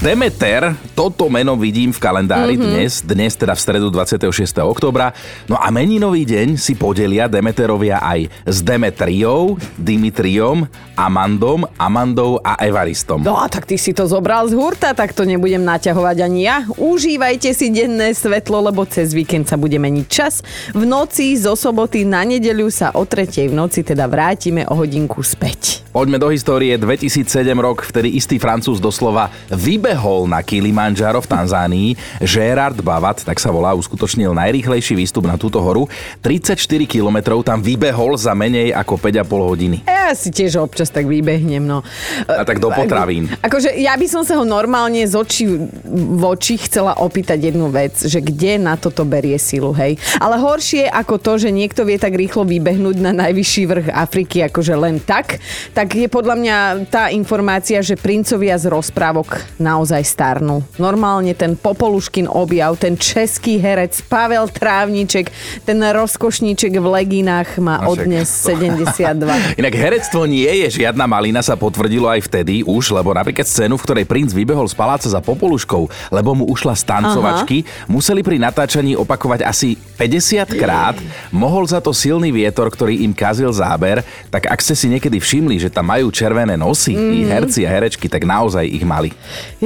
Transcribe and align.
Demeter, 0.00 0.72
toto 0.96 1.28
meno 1.28 1.60
vidím 1.60 1.92
v 1.92 2.00
kalendári 2.00 2.56
mm-hmm. 2.56 2.72
dnes, 2.72 2.92
dnes 3.04 3.36
teda 3.36 3.52
v 3.52 3.60
stredu 3.60 3.92
26. 3.92 4.32
oktobra. 4.64 5.12
No 5.44 5.60
a 5.60 5.68
meninový 5.68 6.24
deň 6.24 6.56
si 6.56 6.72
podelia 6.72 7.28
Demeterovia 7.28 8.00
aj 8.00 8.32
s 8.48 8.64
Demetriou, 8.64 9.60
Dimitriom, 9.76 10.64
Amandom, 10.96 11.68
Amandou 11.76 12.40
a 12.40 12.56
Evaristom. 12.64 13.20
No 13.20 13.36
a 13.36 13.44
tak 13.52 13.68
ty 13.68 13.76
si 13.76 13.92
to 13.92 14.08
zobral 14.08 14.48
z 14.48 14.56
hurta, 14.56 14.96
tak 14.96 15.12
to 15.12 15.28
nebudem 15.28 15.60
naťahovať 15.68 16.16
ani 16.24 16.48
ja. 16.48 16.64
Užívajte 16.80 17.52
si 17.52 17.68
denné 17.68 18.16
svetlo, 18.16 18.72
lebo 18.72 18.88
cez 18.88 19.12
víkend 19.12 19.52
sa 19.52 19.60
bude 19.60 19.76
meniť 19.76 20.06
čas. 20.08 20.40
V 20.72 20.88
noci 20.88 21.36
zo 21.36 21.52
soboty 21.52 22.08
na 22.08 22.24
nedeľu 22.24 22.72
sa 22.72 22.88
o 22.96 23.04
tretej 23.04 23.52
v 23.52 23.54
noci 23.68 23.84
teda 23.84 24.08
vrátime 24.08 24.64
o 24.64 24.80
hodinku 24.80 25.20
späť. 25.20 25.84
Poďme 25.92 26.22
do 26.22 26.32
histórie 26.32 26.78
2007 26.78 27.52
rok, 27.58 27.82
vtedy 27.84 28.14
istý 28.16 28.38
Francúz 28.40 28.78
doslova 28.78 29.26
vybe 29.50 29.89
vybehol 29.90 30.30
na 30.30 30.38
Kilimanjaro 30.46 31.18
v 31.18 31.26
Tanzánii. 31.26 31.88
Gerard 32.22 32.78
Bavat, 32.78 33.26
tak 33.26 33.42
sa 33.42 33.50
volá, 33.50 33.74
uskutočnil 33.74 34.30
najrýchlejší 34.30 34.94
výstup 34.94 35.26
na 35.26 35.34
túto 35.34 35.58
horu. 35.58 35.90
34 36.22 36.54
kilometrov 36.86 37.42
tam 37.42 37.58
vybehol 37.58 38.14
za 38.14 38.30
menej 38.30 38.70
ako 38.70 38.94
5,5 38.94 39.50
hodiny. 39.50 39.76
Ja 39.90 40.14
si 40.14 40.30
tiež 40.30 40.62
občas 40.62 40.94
tak 40.94 41.10
vybehnem, 41.10 41.66
no. 41.66 41.82
A 42.30 42.46
tak 42.46 42.62
do 42.62 42.70
potravín. 42.70 43.34
Akože 43.42 43.74
ja 43.82 43.98
by 43.98 44.06
som 44.06 44.22
sa 44.22 44.38
ho 44.38 44.46
normálne 44.46 45.02
z 45.02 45.14
očí 45.18 45.50
v 45.90 46.22
oči 46.22 46.62
chcela 46.62 46.94
opýtať 47.02 47.50
jednu 47.50 47.66
vec, 47.74 47.98
že 47.98 48.22
kde 48.22 48.62
na 48.62 48.78
toto 48.78 49.02
berie 49.02 49.42
silu, 49.42 49.74
hej. 49.74 49.98
Ale 50.22 50.38
horšie 50.38 50.86
ako 50.86 51.18
to, 51.18 51.34
že 51.34 51.50
niekto 51.50 51.82
vie 51.82 51.98
tak 51.98 52.14
rýchlo 52.14 52.46
vybehnúť 52.46 52.94
na 53.02 53.10
najvyšší 53.26 53.62
vrch 53.66 53.88
Afriky, 53.90 54.46
akože 54.46 54.74
len 54.78 55.02
tak, 55.02 55.42
tak 55.74 55.98
je 55.98 56.06
podľa 56.06 56.38
mňa 56.38 56.56
tá 56.86 57.10
informácia, 57.10 57.82
že 57.82 57.98
princovia 57.98 58.54
z 58.54 58.70
rozprávok 58.70 59.42
na 59.58 59.79
naozaj 59.80 60.04
starnú. 60.04 60.60
Normálne 60.76 61.32
ten 61.32 61.56
Popoluškin 61.56 62.28
objav, 62.28 62.76
ten 62.76 63.00
český 63.00 63.56
herec 63.56 63.96
Pavel 64.12 64.44
Trávniček, 64.44 65.32
ten 65.64 65.80
rozkošníček 65.80 66.76
v 66.76 66.84
leginách 67.00 67.56
má 67.64 67.80
no, 67.80 67.96
odnes 67.96 68.28
72. 68.28 69.24
Inak 69.64 69.72
herectvo 69.72 70.28
nie 70.28 70.52
je 70.68 70.84
žiadna 70.84 71.08
malina, 71.08 71.40
sa 71.40 71.56
potvrdilo 71.56 72.12
aj 72.12 72.28
vtedy 72.28 72.60
už, 72.60 72.92
lebo 72.92 73.16
napríklad 73.16 73.48
scénu, 73.48 73.80
v 73.80 73.84
ktorej 73.88 74.04
princ 74.04 74.36
vybehol 74.36 74.68
z 74.68 74.76
paláca 74.76 75.08
za 75.08 75.24
Popoluškou, 75.24 76.12
lebo 76.12 76.36
mu 76.36 76.44
ušla 76.52 76.76
stancovačky, 76.76 77.64
Aha. 77.64 77.88
museli 77.88 78.20
pri 78.20 78.36
natáčaní 78.36 79.00
opakovať 79.00 79.48
asi 79.48 79.80
50 79.96 80.60
krát. 80.60 81.00
Mohol 81.32 81.72
za 81.72 81.80
to 81.80 81.96
silný 81.96 82.28
vietor, 82.28 82.68
ktorý 82.68 83.00
im 83.00 83.16
kazil 83.16 83.48
záber, 83.48 84.04
tak 84.28 84.44
ak 84.44 84.60
ste 84.60 84.76
si 84.76 84.92
niekedy 84.92 85.16
všimli, 85.16 85.56
že 85.56 85.72
tam 85.72 85.88
majú 85.88 86.12
červené 86.12 86.60
nosy, 86.60 86.92
mm-hmm. 86.92 87.32
herci 87.32 87.64
a 87.64 87.72
herečky, 87.72 88.12
tak 88.12 88.28
naozaj 88.28 88.68
ich 88.68 88.84
mali. 88.84 89.08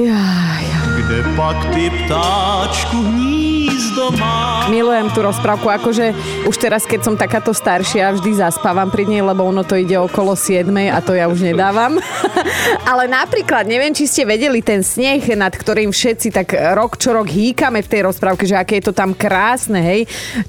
Jaj. 0.04 0.64
Kde 1.00 1.18
pak 1.32 1.58
ty 1.72 1.88
ptáčku 1.88 3.00
hnízdo 3.00 4.12
má? 4.20 4.68
Milujem 4.68 5.08
tú 5.16 5.24
rozprávku, 5.24 5.72
akože 5.72 6.12
už 6.44 6.56
teraz, 6.60 6.84
keď 6.84 7.00
som 7.08 7.14
takáto 7.16 7.56
staršia, 7.56 8.12
vždy 8.12 8.36
zaspávam 8.36 8.92
pri 8.92 9.08
nej, 9.08 9.24
lebo 9.24 9.48
ono 9.48 9.64
to 9.64 9.80
ide 9.80 9.96
okolo 9.96 10.36
7 10.36 10.68
a 10.92 11.00
to 11.00 11.16
ja 11.16 11.24
už 11.24 11.40
nedávam. 11.40 11.96
Ale 12.90 13.08
napríklad, 13.08 13.64
neviem, 13.64 13.96
či 13.96 14.04
ste 14.04 14.28
vedeli 14.28 14.60
ten 14.60 14.84
sneh, 14.84 15.24
nad 15.40 15.56
ktorým 15.56 15.88
všetci 15.88 16.28
tak 16.36 16.52
rok 16.76 17.00
čo 17.00 17.16
rok 17.16 17.24
hýkame 17.24 17.80
v 17.80 17.88
tej 17.88 18.04
rozprávke, 18.04 18.44
že 18.44 18.60
aké 18.60 18.84
je 18.84 18.92
to 18.92 18.92
tam 18.92 19.16
krásne, 19.16 19.80
hej, 19.80 20.00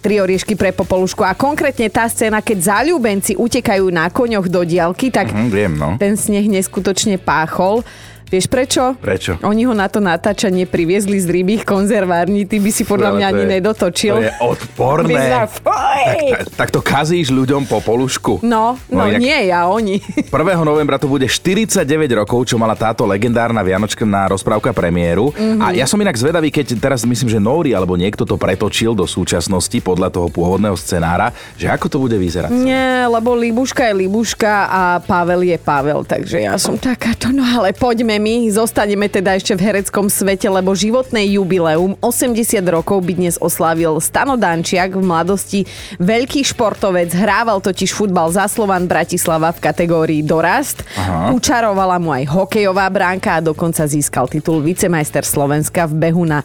tri 0.04 0.20
oriešky 0.20 0.60
pre 0.60 0.76
popolušku. 0.76 1.24
A 1.24 1.32
konkrétne 1.32 1.88
tá 1.88 2.12
scéna, 2.12 2.44
keď 2.44 2.76
zalúbenci 2.76 3.40
utekajú 3.40 3.88
na 3.88 4.12
koňoch 4.12 4.52
do 4.52 4.68
diálky, 4.68 5.16
tak 5.16 5.32
mm, 5.32 5.48
viem, 5.48 5.72
no. 5.80 5.96
ten 5.96 6.20
sneh 6.20 6.44
neskutočne 6.44 7.24
páchol. 7.24 7.88
Vieš 8.36 8.52
prečo? 8.52 9.00
Prečo? 9.00 9.40
Oni 9.48 9.64
ho 9.64 9.72
na 9.72 9.88
to 9.88 10.04
natáčanie 10.04 10.68
priviezli 10.68 11.16
z 11.24 11.32
rybých 11.32 11.64
konzervární, 11.64 12.44
ty 12.44 12.60
by 12.60 12.68
si 12.68 12.84
podľa 12.84 13.16
mňa 13.16 13.26
ani 13.32 13.44
nedotočil. 13.48 14.20
To 14.20 14.28
je 14.28 14.36
odporné. 14.44 15.32
tak, 15.32 15.56
tak, 15.64 16.44
tak 16.52 16.70
to 16.76 16.84
kazíš 16.84 17.32
ľuďom 17.32 17.64
po 17.64 17.80
polušku. 17.80 18.44
No, 18.44 18.76
no, 18.92 19.00
no 19.00 19.04
inak, 19.08 19.24
nie 19.24 19.40
ja, 19.48 19.72
oni. 19.72 20.04
1. 20.36 20.68
novembra 20.68 21.00
to 21.00 21.08
bude 21.08 21.24
49 21.32 21.88
rokov, 22.12 22.52
čo 22.52 22.60
mala 22.60 22.76
táto 22.76 23.08
legendárna 23.08 23.64
Vianočná 23.64 24.28
rozprávka 24.28 24.76
premiéru. 24.76 25.32
Mm-hmm. 25.32 25.64
A 25.64 25.72
ja 25.72 25.88
som 25.88 25.96
inak 26.04 26.20
zvedavý, 26.20 26.52
keď 26.52 26.76
teraz 26.76 27.08
myslím, 27.08 27.32
že 27.32 27.40
Nóri 27.40 27.72
alebo 27.72 27.96
niekto 27.96 28.28
to 28.28 28.36
pretočil 28.36 28.92
do 28.92 29.08
súčasnosti 29.08 29.80
podľa 29.80 30.12
toho 30.12 30.28
pôvodného 30.28 30.76
scenára, 30.76 31.32
že 31.56 31.72
ako 31.72 31.88
to 31.88 31.98
bude 32.04 32.20
vyzerať. 32.20 32.52
Nie, 32.52 33.08
lebo 33.08 33.32
Libuška 33.32 33.88
je 33.88 33.94
Libuška 33.96 34.68
a 34.68 34.82
Pavel 35.00 35.48
je 35.48 35.56
Pavel, 35.56 36.04
takže 36.04 36.44
ja 36.44 36.60
som 36.60 36.76
takáto, 36.76 37.32
no 37.32 37.48
ale 37.48 37.72
poďme 37.72 38.20
my. 38.26 38.50
Zostaneme 38.50 39.06
teda 39.06 39.38
ešte 39.38 39.54
v 39.54 39.62
hereckom 39.70 40.10
svete, 40.10 40.50
lebo 40.50 40.74
životné 40.74 41.38
jubileum 41.38 41.94
80 42.02 42.58
rokov 42.66 43.06
by 43.06 43.14
dnes 43.14 43.38
oslávil 43.38 44.02
Stano 44.02 44.34
Dančiak 44.34 44.98
v 44.98 45.04
mladosti. 45.06 45.60
Veľký 46.02 46.42
športovec, 46.42 47.14
hrával 47.14 47.62
totiž 47.62 47.94
futbal 47.94 48.34
za 48.34 48.50
Slovan 48.50 48.90
Bratislava 48.90 49.54
v 49.54 49.62
kategórii 49.62 50.22
dorast. 50.26 50.82
Aha. 50.98 51.30
Učarovala 51.38 52.02
mu 52.02 52.10
aj 52.10 52.26
hokejová 52.26 52.90
bránka 52.90 53.38
a 53.38 53.46
dokonca 53.46 53.86
získal 53.86 54.26
titul 54.26 54.66
vicemajster 54.66 55.22
Slovenska 55.22 55.86
v 55.86 56.10
behu 56.10 56.26
na 56.26 56.42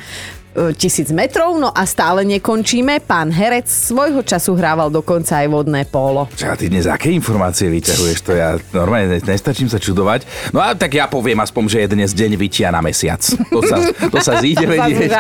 tisíc 0.74 1.14
metrov, 1.14 1.54
no 1.62 1.70
a 1.70 1.86
stále 1.86 2.26
nekončíme. 2.26 2.98
Pán 3.06 3.30
Herec 3.30 3.70
svojho 3.70 4.26
času 4.26 4.58
hrával 4.58 4.90
dokonca 4.90 5.38
aj 5.38 5.46
vodné 5.46 5.86
pólo. 5.86 6.26
Čo, 6.34 6.58
ty 6.58 6.66
dnes 6.66 6.90
aké 6.90 7.14
informácie 7.14 7.70
vyťahuješ? 7.70 8.18
To 8.26 8.32
ja 8.34 8.58
normálne 8.74 9.22
nestačím 9.22 9.70
sa 9.70 9.78
čudovať. 9.78 10.50
No 10.50 10.58
a 10.58 10.74
tak 10.74 10.98
ja 10.98 11.06
poviem 11.06 11.38
aspoň, 11.38 11.62
že 11.70 11.78
je 11.86 11.88
dnes 11.94 12.10
deň 12.10 12.32
vytia 12.34 12.74
na 12.74 12.82
mesiac. 12.82 13.22
To 13.54 13.62
sa, 13.62 13.78
to 13.94 14.18
sa 14.18 14.42
zíde 14.42 14.66
vedieť. 14.74 15.10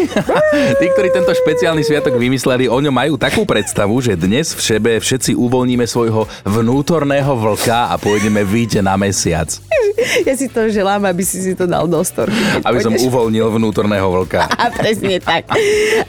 Tí, 0.80 0.86
ktorí 0.96 1.08
tento 1.12 1.32
špeciálny 1.36 1.84
sviatok 1.84 2.16
vymysleli, 2.16 2.64
o 2.64 2.78
ňom 2.80 2.94
majú 2.94 3.14
takú 3.20 3.44
predstavu, 3.44 4.00
že 4.00 4.16
dnes 4.16 4.56
v 4.56 4.60
šebe 4.60 4.90
všetci 5.04 5.36
uvoľníme 5.36 5.84
svojho 5.84 6.24
vnútorného 6.48 7.36
vlka 7.36 7.92
a 7.92 7.94
pôjdeme 8.00 8.40
vyť 8.40 8.80
na 8.80 8.96
mesiac. 8.96 9.52
Ja 10.26 10.32
si 10.32 10.48
to 10.48 10.68
želám, 10.72 11.04
aby 11.04 11.20
si 11.20 11.40
si 11.40 11.52
to 11.52 11.68
dal 11.68 11.84
do 11.84 12.00
storky. 12.00 12.36
Aby 12.64 12.80
som 12.80 12.94
uvoľnil 12.96 13.46
vnútorného 13.52 14.08
vlka. 14.08 14.29
A 14.62 14.70
presne 14.70 15.18
tak. 15.18 15.50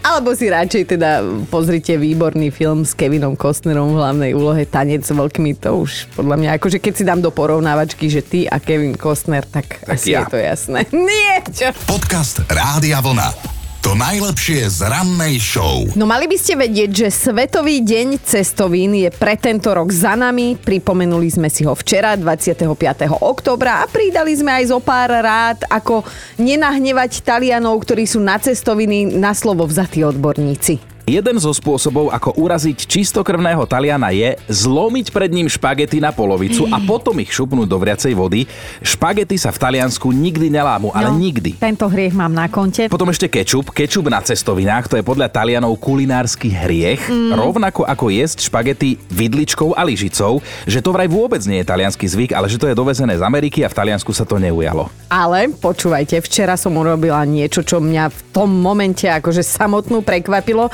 Alebo 0.06 0.36
si 0.38 0.52
radšej 0.52 0.84
teda 0.98 1.26
pozrite 1.50 1.98
výborný 1.98 2.54
film 2.54 2.86
s 2.86 2.94
Kevinom 2.94 3.34
Costnerom 3.34 3.96
v 3.96 3.98
hlavnej 3.98 4.32
úlohe 4.38 4.64
Tanec 4.68 5.08
s 5.08 5.12
vlkmi. 5.12 5.58
To 5.66 5.82
už 5.82 6.12
podľa 6.14 6.36
mňa, 6.38 6.50
akože 6.62 6.78
keď 6.78 6.94
si 6.94 7.04
dám 7.08 7.20
do 7.24 7.34
porovnávačky, 7.34 8.12
že 8.12 8.22
ty 8.22 8.46
a 8.46 8.62
Kevin 8.62 8.98
Costner, 8.98 9.46
tak, 9.48 9.82
tak 9.82 9.98
asi 9.98 10.14
ja. 10.14 10.26
je 10.28 10.34
to 10.34 10.38
jasné. 10.38 10.86
Nie, 11.10 11.42
čo? 11.50 11.74
Podcast 11.88 12.44
Rádia 12.48 13.02
Vlna. 13.02 13.51
To 13.92 14.00
najlepšie 14.00 14.72
z 14.72 14.88
rannej 14.88 15.36
show. 15.36 15.84
No 16.00 16.08
mali 16.08 16.24
by 16.24 16.40
ste 16.40 16.56
vedieť, 16.56 16.96
že 16.96 17.08
Svetový 17.12 17.84
deň 17.84 18.24
cestovín 18.24 18.96
je 18.96 19.12
pre 19.12 19.36
tento 19.36 19.68
rok 19.68 19.92
za 19.92 20.16
nami. 20.16 20.56
Pripomenuli 20.56 21.28
sme 21.28 21.52
si 21.52 21.68
ho 21.68 21.76
včera, 21.76 22.16
25. 22.16 22.72
oktobra 23.20 23.84
a 23.84 23.92
pridali 23.92 24.32
sme 24.32 24.64
aj 24.64 24.72
zo 24.72 24.80
pár 24.80 25.12
rád, 25.12 25.68
ako 25.68 26.08
nenahnevať 26.40 27.20
Talianov, 27.20 27.84
ktorí 27.84 28.08
sú 28.08 28.24
na 28.24 28.40
cestoviny 28.40 29.12
na 29.12 29.36
slovo 29.36 29.68
vzatí 29.68 30.08
odborníci. 30.08 30.91
Jeden 31.10 31.42
zo 31.42 31.50
spôsobov, 31.50 32.14
ako 32.14 32.38
uraziť 32.38 32.86
čistokrvného 32.86 33.66
Taliana 33.66 34.14
je 34.14 34.38
zlomiť 34.46 35.10
pred 35.10 35.34
ním 35.34 35.50
špagety 35.50 35.98
na 35.98 36.14
polovicu 36.14 36.70
a 36.70 36.78
potom 36.78 37.18
ich 37.18 37.34
šupnúť 37.34 37.66
do 37.66 37.78
vriacej 37.82 38.14
vody. 38.14 38.46
Špagety 38.86 39.34
sa 39.42 39.50
v 39.50 39.58
Taliansku 39.58 40.14
nikdy 40.14 40.54
nelámu, 40.54 40.94
ale 40.94 41.10
no, 41.10 41.18
nikdy. 41.18 41.58
Tento 41.58 41.90
hriech 41.90 42.14
mám 42.14 42.30
na 42.30 42.46
konte. 42.46 42.86
Potom 42.86 43.10
ešte 43.10 43.26
kečup. 43.26 43.74
Kečup 43.74 44.14
na 44.14 44.22
cestovinách, 44.22 44.94
to 44.94 44.96
je 45.02 45.04
podľa 45.04 45.34
Talianov 45.34 45.74
kulinársky 45.82 46.54
hriech. 46.54 47.10
Mm. 47.10 47.34
Rovnako 47.34 47.82
ako 47.90 48.14
jesť 48.14 48.46
špagety 48.46 49.02
vidličkou 49.10 49.74
a 49.74 49.82
lyžicou, 49.82 50.38
že 50.70 50.86
to 50.86 50.94
vraj 50.94 51.10
vôbec 51.10 51.42
nie 51.50 51.66
je 51.66 51.70
talianský 51.70 52.06
zvyk, 52.06 52.32
ale 52.38 52.46
že 52.46 52.62
to 52.62 52.70
je 52.70 52.78
dovezené 52.78 53.18
z 53.18 53.26
Ameriky 53.26 53.66
a 53.66 53.72
v 53.72 53.78
Taliansku 53.78 54.14
sa 54.14 54.24
to 54.24 54.38
neujalo. 54.38 54.88
Ale 55.10 55.50
počúvajte, 55.50 56.22
včera 56.22 56.56
som 56.56 56.78
urobila 56.78 57.26
niečo, 57.26 57.66
čo 57.66 57.82
mňa 57.82 58.06
v 58.08 58.20
tom 58.32 58.50
momente 58.54 59.10
akože 59.10 59.44
samotnú 59.44 60.06
prekvapilo 60.06 60.72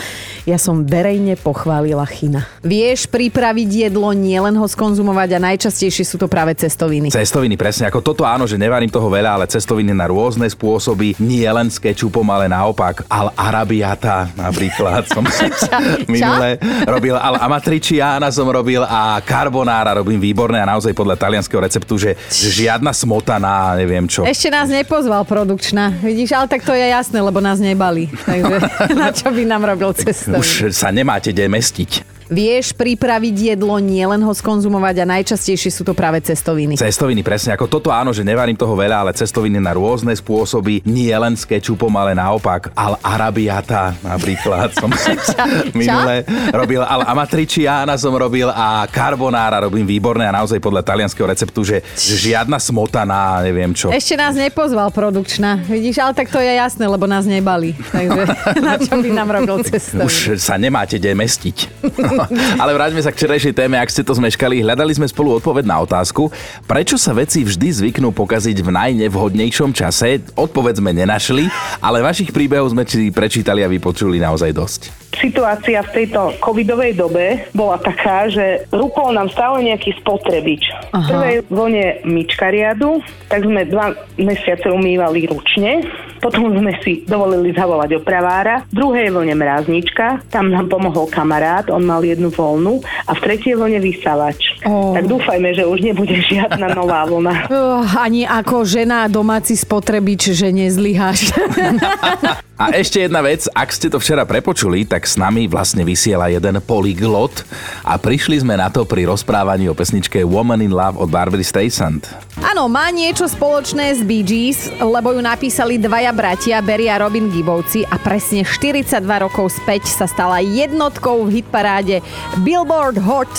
ja 0.47 0.55
som 0.55 0.87
verejne 0.87 1.35
pochválila 1.35 2.07
Chyna. 2.07 2.47
Vieš 2.63 3.11
pripraviť 3.11 3.89
jedlo, 3.89 4.15
nielen 4.15 4.55
ho 4.55 4.63
skonzumovať 4.63 5.29
a 5.35 5.43
najčastejšie 5.51 6.07
sú 6.07 6.15
to 6.15 6.31
práve 6.31 6.55
cestoviny. 6.55 7.11
Cestoviny, 7.11 7.59
presne. 7.59 7.91
Ako 7.91 7.99
toto 7.99 8.23
áno, 8.23 8.47
že 8.47 8.55
nevarím 8.55 8.87
toho 8.87 9.11
veľa, 9.11 9.39
ale 9.39 9.45
cestoviny 9.51 9.91
na 9.91 10.07
rôzne 10.07 10.47
spôsoby, 10.47 11.19
nie 11.19 11.43
len 11.43 11.67
s 11.67 11.77
kečupom, 11.83 12.23
ale 12.31 12.47
naopak. 12.47 13.03
Al 13.11 13.35
Arabiata 13.35 14.31
napríklad 14.39 15.03
som 15.11 15.27
minule 16.11 16.57
robil, 16.87 17.19
al 17.19 17.39
Amatriciana 17.43 18.31
som 18.31 18.47
robil 18.47 18.83
a 18.87 19.19
carbonara 19.19 19.99
robím 19.99 20.21
výborné 20.21 20.63
a 20.63 20.69
naozaj 20.69 20.95
podľa 20.95 21.19
talianského 21.19 21.59
receptu, 21.59 21.99
že, 21.99 22.15
že 22.31 22.65
žiadna 22.65 22.95
smotana, 22.95 23.75
neviem 23.75 24.07
čo. 24.07 24.23
Ešte 24.23 24.47
nás 24.47 24.71
nepozval 24.71 25.27
produkčná. 25.27 25.91
Vidíš, 25.99 26.31
ale 26.33 26.47
tak 26.47 26.63
to 26.63 26.71
je 26.71 26.87
jasné, 26.87 27.19
lebo 27.19 27.43
nás 27.43 27.59
nebali. 27.59 28.07
Takže 28.23 28.55
na 29.01 29.09
čo 29.11 29.27
by 29.27 29.43
nám 29.43 29.67
robil 29.67 29.91
cestoviny? 29.91 30.06
Už 30.39 30.71
sa 30.71 30.89
nemáte 30.91 31.35
kde 31.35 31.51
mestiť. 31.51 32.16
Vieš 32.27 32.75
pripraviť 32.75 33.55
jedlo, 33.55 33.79
nielen 33.79 34.19
ho 34.23 34.31
skonzumovať 34.31 34.95
a 35.03 35.05
najčastejšie 35.17 35.71
sú 35.71 35.83
to 35.87 35.95
práve 35.95 36.19
cestoviny. 36.23 36.75
Cestoviny, 36.75 37.23
presne 37.23 37.55
ako 37.55 37.71
toto 37.71 37.89
áno, 37.91 38.11
že 38.11 38.23
nevarím 38.23 38.55
toho 38.55 38.75
veľa, 38.75 39.07
ale 39.07 39.11
cestoviny 39.15 39.59
na 39.59 39.75
rôzne 39.75 40.11
spôsoby, 40.13 40.83
nie 40.83 41.11
len 41.11 41.35
s 41.35 41.47
kečupom, 41.47 41.91
ale 41.95 42.13
naopak. 42.13 42.71
Al 42.75 42.99
Arabiata 42.99 43.95
napríklad 44.03 44.75
som 44.75 44.91
minule 45.79 46.27
robil, 46.51 46.83
al 46.83 47.07
Amatriciana 47.07 47.95
som 47.95 48.11
robil 48.13 48.51
a 48.51 48.85
carbonara 48.91 49.63
robím 49.63 49.87
výborné 49.87 50.27
a 50.27 50.35
naozaj 50.35 50.59
podľa 50.59 50.83
talianského 50.83 51.27
receptu, 51.27 51.63
že, 51.63 51.81
že 51.95 52.31
žiadna 52.31 52.59
smotana, 52.59 53.41
neviem 53.43 53.71
čo. 53.71 53.89
Ešte 53.89 54.19
nás 54.19 54.35
nepozval 54.35 54.91
produkčná, 54.91 55.63
vidíš, 55.65 56.03
ale 56.03 56.13
tak 56.13 56.27
to 56.27 56.39
je 56.43 56.51
jasné, 56.59 56.85
lebo 56.85 57.07
nás 57.07 57.23
nebali. 57.23 57.73
Takže 57.89 58.21
na 58.67 58.75
čo 58.77 58.99
by 58.99 59.09
nám 59.15 59.29
robil 59.31 59.63
cestoviny? 59.63 60.05
Už 60.05 60.15
sa 60.37 60.59
nemáte 60.59 60.99
kde 60.99 61.13
mestiť. 61.13 61.57
ale 62.61 62.71
vráťme 62.75 63.01
sa 63.01 63.13
k 63.13 63.17
včerajšej 63.23 63.53
téme, 63.55 63.79
ak 63.79 63.89
ste 63.89 64.03
to 64.03 64.13
zmeškali. 64.13 64.61
Hľadali 64.61 64.93
sme 64.93 65.07
spolu 65.07 65.37
odpoveď 65.39 65.65
na 65.65 65.77
otázku, 65.81 66.29
prečo 66.67 66.99
sa 66.99 67.15
veci 67.15 67.45
vždy 67.45 67.67
zvyknú 67.83 68.11
pokaziť 68.11 68.57
v 68.61 68.69
najnevhodnejšom 68.73 69.71
čase. 69.71 70.21
Odpoveď 70.35 70.83
sme 70.83 70.91
nenašli, 70.93 71.47
ale 71.79 72.03
vašich 72.03 72.35
príbehov 72.35 72.73
sme 72.73 72.83
či 72.83 73.09
prečítali 73.09 73.63
a 73.63 73.71
vypočuli 73.71 74.19
naozaj 74.21 74.51
dosť. 74.51 75.06
Situácia 75.15 75.81
v 75.81 75.93
tejto 76.03 76.35
covidovej 76.43 76.93
dobe 76.99 77.47
bola 77.55 77.79
taká, 77.79 78.27
že 78.27 78.67
rúkol 78.69 79.15
nám 79.15 79.31
stále 79.31 79.65
nejaký 79.65 79.95
spotrebič. 80.03 80.63
V 80.93 81.03
prvej 81.09 81.35
vlne 81.47 81.85
myčka 82.05 82.51
riadu, 82.51 83.01
tak 83.31 83.47
sme 83.47 83.65
dva 83.65 83.95
mesiace 84.19 84.67
umývali 84.69 85.25
ručne, 85.31 85.81
potom 86.21 86.53
sme 86.53 86.73
si 86.81 87.05
dovolili 87.05 87.53
zavolať 87.53 87.97
opravára. 88.01 88.65
V 88.69 88.73
druhej 88.77 89.09
vlne 89.13 89.33
mraznička, 89.37 90.27
tam 90.29 90.53
nám 90.53 90.69
pomohol 90.69 91.09
kamarát, 91.09 91.69
on 91.73 91.85
mal 91.85 92.01
jednu 92.01 92.29
voľnu 92.33 92.81
a 93.07 93.11
v 93.15 93.19
tretej 93.23 93.57
vlne 93.57 93.79
vysavač. 93.81 94.59
Oh. 94.65 94.93
Tak 94.93 95.05
dúfajme, 95.07 95.53
že 95.53 95.63
už 95.65 95.81
nebude 95.81 96.17
žiadna 96.31 96.77
nová 96.77 97.05
vlna. 97.09 97.49
Uh, 97.49 97.85
ani 97.97 98.25
ako 98.27 98.65
žena 98.67 99.09
domáci 99.09 99.57
spotrebič, 99.57 100.35
že 100.35 100.53
nezlyháš. 100.53 101.31
A 102.57 102.73
ešte 102.73 103.05
jedna 103.05 103.21
vec, 103.21 103.45
ak 103.53 103.69
ste 103.69 103.85
to 103.85 104.01
včera 104.01 104.25
prepočuli, 104.25 104.81
tak 104.81 105.05
s 105.05 105.13
nami 105.13 105.45
vlastne 105.45 105.85
vysiela 105.85 106.25
jeden 106.33 106.57
polyglot 106.65 107.45
a 107.85 108.01
prišli 108.01 108.41
sme 108.41 108.57
na 108.57 108.73
to 108.73 108.81
pri 108.81 109.05
rozprávaní 109.05 109.69
o 109.69 109.77
pesničke 109.77 110.25
Woman 110.25 110.65
in 110.65 110.73
Love 110.73 110.97
od 110.97 111.05
Barbary 111.05 111.45
Streisand. 111.45 112.09
Áno, 112.41 112.65
má 112.65 112.89
niečo 112.89 113.29
spoločné 113.29 113.93
s 113.93 114.01
Bee 114.01 114.25
Gees, 114.25 114.73
lebo 114.81 115.13
ju 115.13 115.21
napísali 115.21 115.77
dvaja 115.77 116.09
bratia, 116.09 116.57
Barry 116.65 116.89
a 116.89 116.97
Robin 116.97 117.29
Gibbovci 117.29 117.85
a 117.85 118.01
presne 118.01 118.41
42 118.41 119.05
rokov 119.05 119.53
späť 119.53 119.85
sa 119.93 120.09
stala 120.09 120.41
jednotkou 120.41 121.29
v 121.29 121.45
hitparáde 121.45 122.01
Billboard 122.41 122.97
Hot 123.05 123.29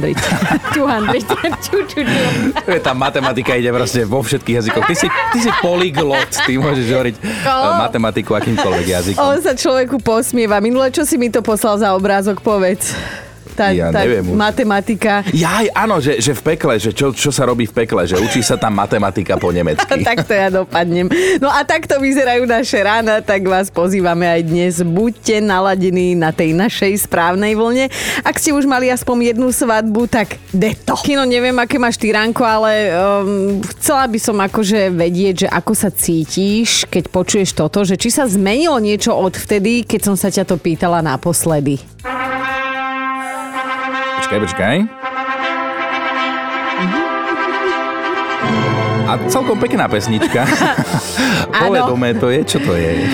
200. 0.00 0.12
200. 1.08 2.04
200. 2.68 2.84
Tá 2.84 2.92
matematika 2.92 3.56
ide 3.56 3.72
proste 3.72 4.04
vo 4.04 4.20
všetkých 4.20 4.56
jazykoch. 4.60 4.84
Ty 4.84 4.94
si, 4.94 5.08
ty 5.08 5.38
si 5.40 5.50
polyglot, 5.64 6.30
ty 6.44 6.60
môžeš 6.60 6.86
hovoriť 6.92 7.16
eh, 7.24 7.74
matematiku 7.80 8.36
akýmkoľvek 8.36 8.86
jazykom. 8.86 9.22
On 9.24 9.38
sa 9.40 9.56
človeku 9.56 9.98
posmieva. 10.04 10.60
Minule, 10.60 10.92
čo 10.92 11.08
si 11.08 11.16
mi 11.16 11.32
to 11.32 11.40
poslal 11.40 11.80
za 11.80 11.96
obrázok, 11.96 12.44
povedz. 12.44 12.92
Tá, 13.54 13.70
Ja 13.70 13.94
tá 13.94 14.02
neviem 14.02 14.34
matematika. 14.34 15.22
Jaj, 15.30 15.70
áno, 15.70 16.02
že, 16.02 16.18
že 16.18 16.34
v 16.34 16.42
pekle, 16.54 16.74
že 16.82 16.90
čo, 16.90 17.14
čo 17.14 17.30
sa 17.30 17.46
robí 17.46 17.70
v 17.70 17.74
pekle, 17.86 18.02
že 18.02 18.18
učí 18.18 18.42
sa 18.42 18.58
tam 18.58 18.74
matematika 18.74 19.38
po 19.38 19.54
nemecky. 19.54 20.02
takto 20.10 20.34
ja 20.34 20.50
dopadnem. 20.50 21.06
No 21.38 21.46
a 21.46 21.62
takto 21.62 22.02
vyzerajú 22.02 22.50
naše 22.50 22.82
rána, 22.82 23.22
tak 23.22 23.46
vás 23.46 23.70
pozývame 23.70 24.26
aj 24.26 24.40
dnes. 24.42 24.74
Buďte 24.82 25.38
naladení 25.38 26.18
na 26.18 26.34
tej 26.34 26.50
našej 26.52 27.06
správnej 27.06 27.54
vlne. 27.54 27.86
Ak 28.26 28.42
ste 28.42 28.50
už 28.50 28.66
mali 28.66 28.90
aspoň 28.90 29.34
jednu 29.34 29.54
svadbu, 29.54 30.10
tak 30.10 30.36
deto. 30.50 30.98
Kino, 31.06 31.22
neviem, 31.22 31.54
aké 31.54 31.78
máš 31.78 31.94
ty 31.94 32.10
ránko, 32.10 32.42
ale 32.42 32.90
um, 32.90 33.62
chcela 33.78 34.10
by 34.10 34.18
som 34.18 34.36
akože 34.42 34.90
vedieť, 34.90 35.46
že 35.46 35.48
ako 35.48 35.72
sa 35.78 35.94
cítiš, 35.94 36.82
keď 36.90 37.04
počuješ 37.06 37.54
toto, 37.54 37.86
že 37.86 37.94
či 37.94 38.10
sa 38.10 38.26
zmenilo 38.26 38.82
niečo 38.82 39.14
od 39.14 39.38
vtedy, 39.38 39.86
keď 39.86 40.00
som 40.10 40.16
sa 40.18 40.28
ťa 40.28 40.42
to 40.42 40.58
pýtala 40.58 40.98
naposledy. 40.98 41.78
Cabbage 44.34 44.56
Guy. 44.56 45.04
A 49.14 49.30
celkom 49.30 49.54
pekná 49.62 49.86
pesnička. 49.86 50.42
Povedomé 51.62 52.18
to 52.18 52.34
je, 52.34 52.42
čo 52.42 52.58
to 52.58 52.74
je? 52.74 52.98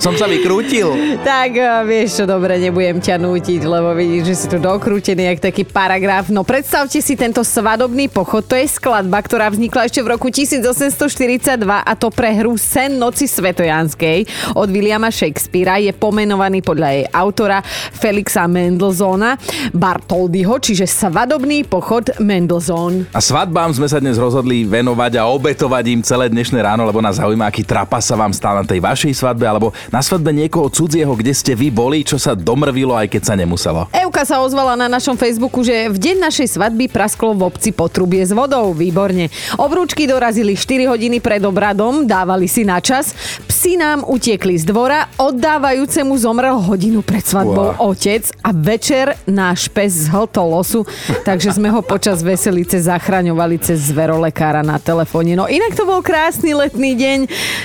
Som 0.00 0.16
sa 0.16 0.24
vykrútil. 0.24 1.20
Tak 1.20 1.50
eh, 1.52 1.84
vieš 1.84 2.22
čo, 2.22 2.24
dobre, 2.24 2.56
nebudem 2.56 2.98
ťa 2.98 3.20
nútiť, 3.20 3.60
lebo 3.60 3.92
vidíš, 3.92 4.22
že 4.24 4.34
si 4.34 4.46
tu 4.48 4.56
dokrútený 4.56 5.36
jak 5.36 5.52
taký 5.52 5.68
paragraf. 5.68 6.32
No 6.32 6.42
predstavte 6.42 6.96
si 7.04 7.12
tento 7.12 7.44
svadobný 7.44 8.08
pochod, 8.08 8.40
to 8.40 8.56
je 8.56 8.64
skladba, 8.64 9.20
ktorá 9.20 9.52
vznikla 9.52 9.84
ešte 9.84 10.00
v 10.00 10.16
roku 10.16 10.32
1842 10.32 11.60
a 11.60 11.92
to 11.92 12.08
pre 12.08 12.32
hru 12.40 12.56
Sen 12.56 12.96
noci 12.96 13.28
svetojanskej 13.28 14.48
od 14.56 14.68
Williama 14.72 15.12
Shakespearea 15.12 15.84
je 15.84 15.92
pomenovaný 15.92 16.64
podľa 16.64 16.88
jej 16.94 17.04
autora 17.12 17.60
Felixa 17.92 18.48
Mendelssohna 18.48 19.36
Bartoldyho, 19.76 20.56
čiže 20.56 20.88
svadobný 20.88 21.68
pochod 21.68 22.08
Mendelssohn. 22.22 23.12
A 23.12 23.20
svadbám 23.20 23.73
sme 23.74 23.90
sa 23.90 23.98
dnes 23.98 24.14
rozhodli 24.14 24.62
venovať 24.62 25.18
a 25.18 25.26
obetovať 25.26 25.84
im 25.90 26.00
celé 26.06 26.30
dnešné 26.30 26.62
ráno, 26.62 26.86
lebo 26.86 27.02
nás 27.02 27.18
zaujíma, 27.18 27.50
aký 27.50 27.66
trapas 27.66 28.06
sa 28.06 28.14
vám 28.14 28.30
stal 28.30 28.62
na 28.62 28.64
tej 28.64 28.78
vašej 28.78 29.10
svadbe, 29.18 29.42
alebo 29.42 29.74
na 29.90 29.98
svadbe 29.98 30.30
niekoho 30.30 30.70
cudzieho, 30.70 31.10
kde 31.18 31.34
ste 31.34 31.58
vy 31.58 31.74
boli, 31.74 32.06
čo 32.06 32.14
sa 32.14 32.38
domrvilo, 32.38 32.94
aj 32.94 33.10
keď 33.10 33.22
sa 33.26 33.34
nemuselo. 33.34 33.90
Euka 33.90 34.22
sa 34.22 34.38
ozvala 34.38 34.78
na 34.78 34.86
našom 34.86 35.18
Facebooku, 35.18 35.66
že 35.66 35.90
v 35.90 35.98
deň 35.98 36.30
našej 36.30 36.54
svadby 36.54 36.86
prasklo 36.86 37.34
v 37.34 37.50
obci 37.50 37.74
potrubie 37.74 38.22
s 38.22 38.30
vodou. 38.30 38.70
Výborne. 38.70 39.34
Obrúčky 39.58 40.06
dorazili 40.06 40.54
4 40.54 40.86
hodiny 40.94 41.18
pred 41.18 41.42
obradom, 41.42 42.06
dávali 42.06 42.46
si 42.46 42.62
na 42.62 42.78
čas. 42.78 43.10
Psi 43.50 43.82
nám 43.82 44.06
utiekli 44.06 44.54
z 44.54 44.70
dvora, 44.70 45.10
oddávajúcemu 45.18 46.14
zomrel 46.14 46.54
hodinu 46.62 47.02
pred 47.02 47.26
svadbou 47.26 47.64
Wow. 47.64 47.96
otec 47.96 48.28
a 48.44 48.50
večer 48.52 49.16
náš 49.24 49.72
pes 49.72 50.10
zhltol 50.10 50.52
losu, 50.52 50.84
takže 51.24 51.56
sme 51.56 51.72
ho 51.72 51.80
počas 51.80 52.20
veselice 52.20 52.76
zachraňovali 52.76 53.56
cez 53.64 53.88
zverolekára 53.88 54.60
na 54.60 54.76
telefóne. 54.76 55.32
No 55.32 55.48
inak 55.48 55.72
to 55.72 55.88
bol 55.88 56.04
krásny 56.04 56.52
letný 56.52 56.92
deň. 56.92 57.18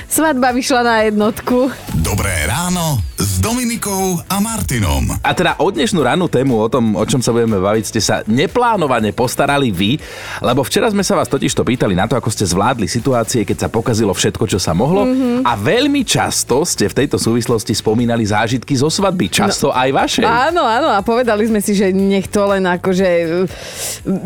Svadba 0.07 0.55
vyšla 0.55 0.81
na 0.87 0.95
jednotku. 1.03 1.67
Dobré 1.99 2.47
ráno 2.47 3.08
s 3.39 3.47
Dominikou 3.47 4.19
a 4.27 4.43
Martinom. 4.43 5.15
A 5.23 5.31
teda 5.31 5.55
o 5.63 5.71
dnešnú 5.71 6.03
rannú 6.03 6.27
tému, 6.27 6.59
o 6.59 6.67
tom, 6.67 6.91
o 6.99 7.07
čom 7.07 7.23
sa 7.23 7.31
budeme 7.31 7.55
baviť, 7.55 7.83
ste 7.87 8.03
sa 8.03 8.19
neplánovane 8.27 9.15
postarali 9.15 9.71
vy, 9.71 9.95
lebo 10.43 10.59
včera 10.59 10.91
sme 10.91 11.07
sa 11.07 11.15
vás 11.15 11.31
totiž 11.31 11.55
to 11.55 11.63
pýtali 11.63 11.95
na 11.95 12.03
to, 12.03 12.19
ako 12.19 12.27
ste 12.27 12.43
zvládli 12.43 12.91
situácie, 12.91 13.47
keď 13.47 13.63
sa 13.63 13.67
pokazilo 13.71 14.11
všetko, 14.11 14.43
čo 14.43 14.59
sa 14.59 14.75
mohlo. 14.75 15.07
Mm-hmm. 15.07 15.47
A 15.47 15.55
veľmi 15.55 16.03
často 16.03 16.67
ste 16.67 16.91
v 16.91 16.99
tejto 16.99 17.15
súvislosti 17.15 17.71
spomínali 17.71 18.27
zážitky 18.27 18.75
zo 18.75 18.91
svadby, 18.91 19.31
často 19.31 19.71
no, 19.71 19.77
aj 19.77 19.89
vaše. 19.95 20.21
Áno, 20.27 20.67
áno, 20.67 20.91
a 20.91 20.99
povedali 20.99 21.47
sme 21.47 21.63
si, 21.63 21.79
že 21.79 21.95
nech 21.95 22.27
to 22.27 22.43
len 22.43 22.67
akože 22.67 23.07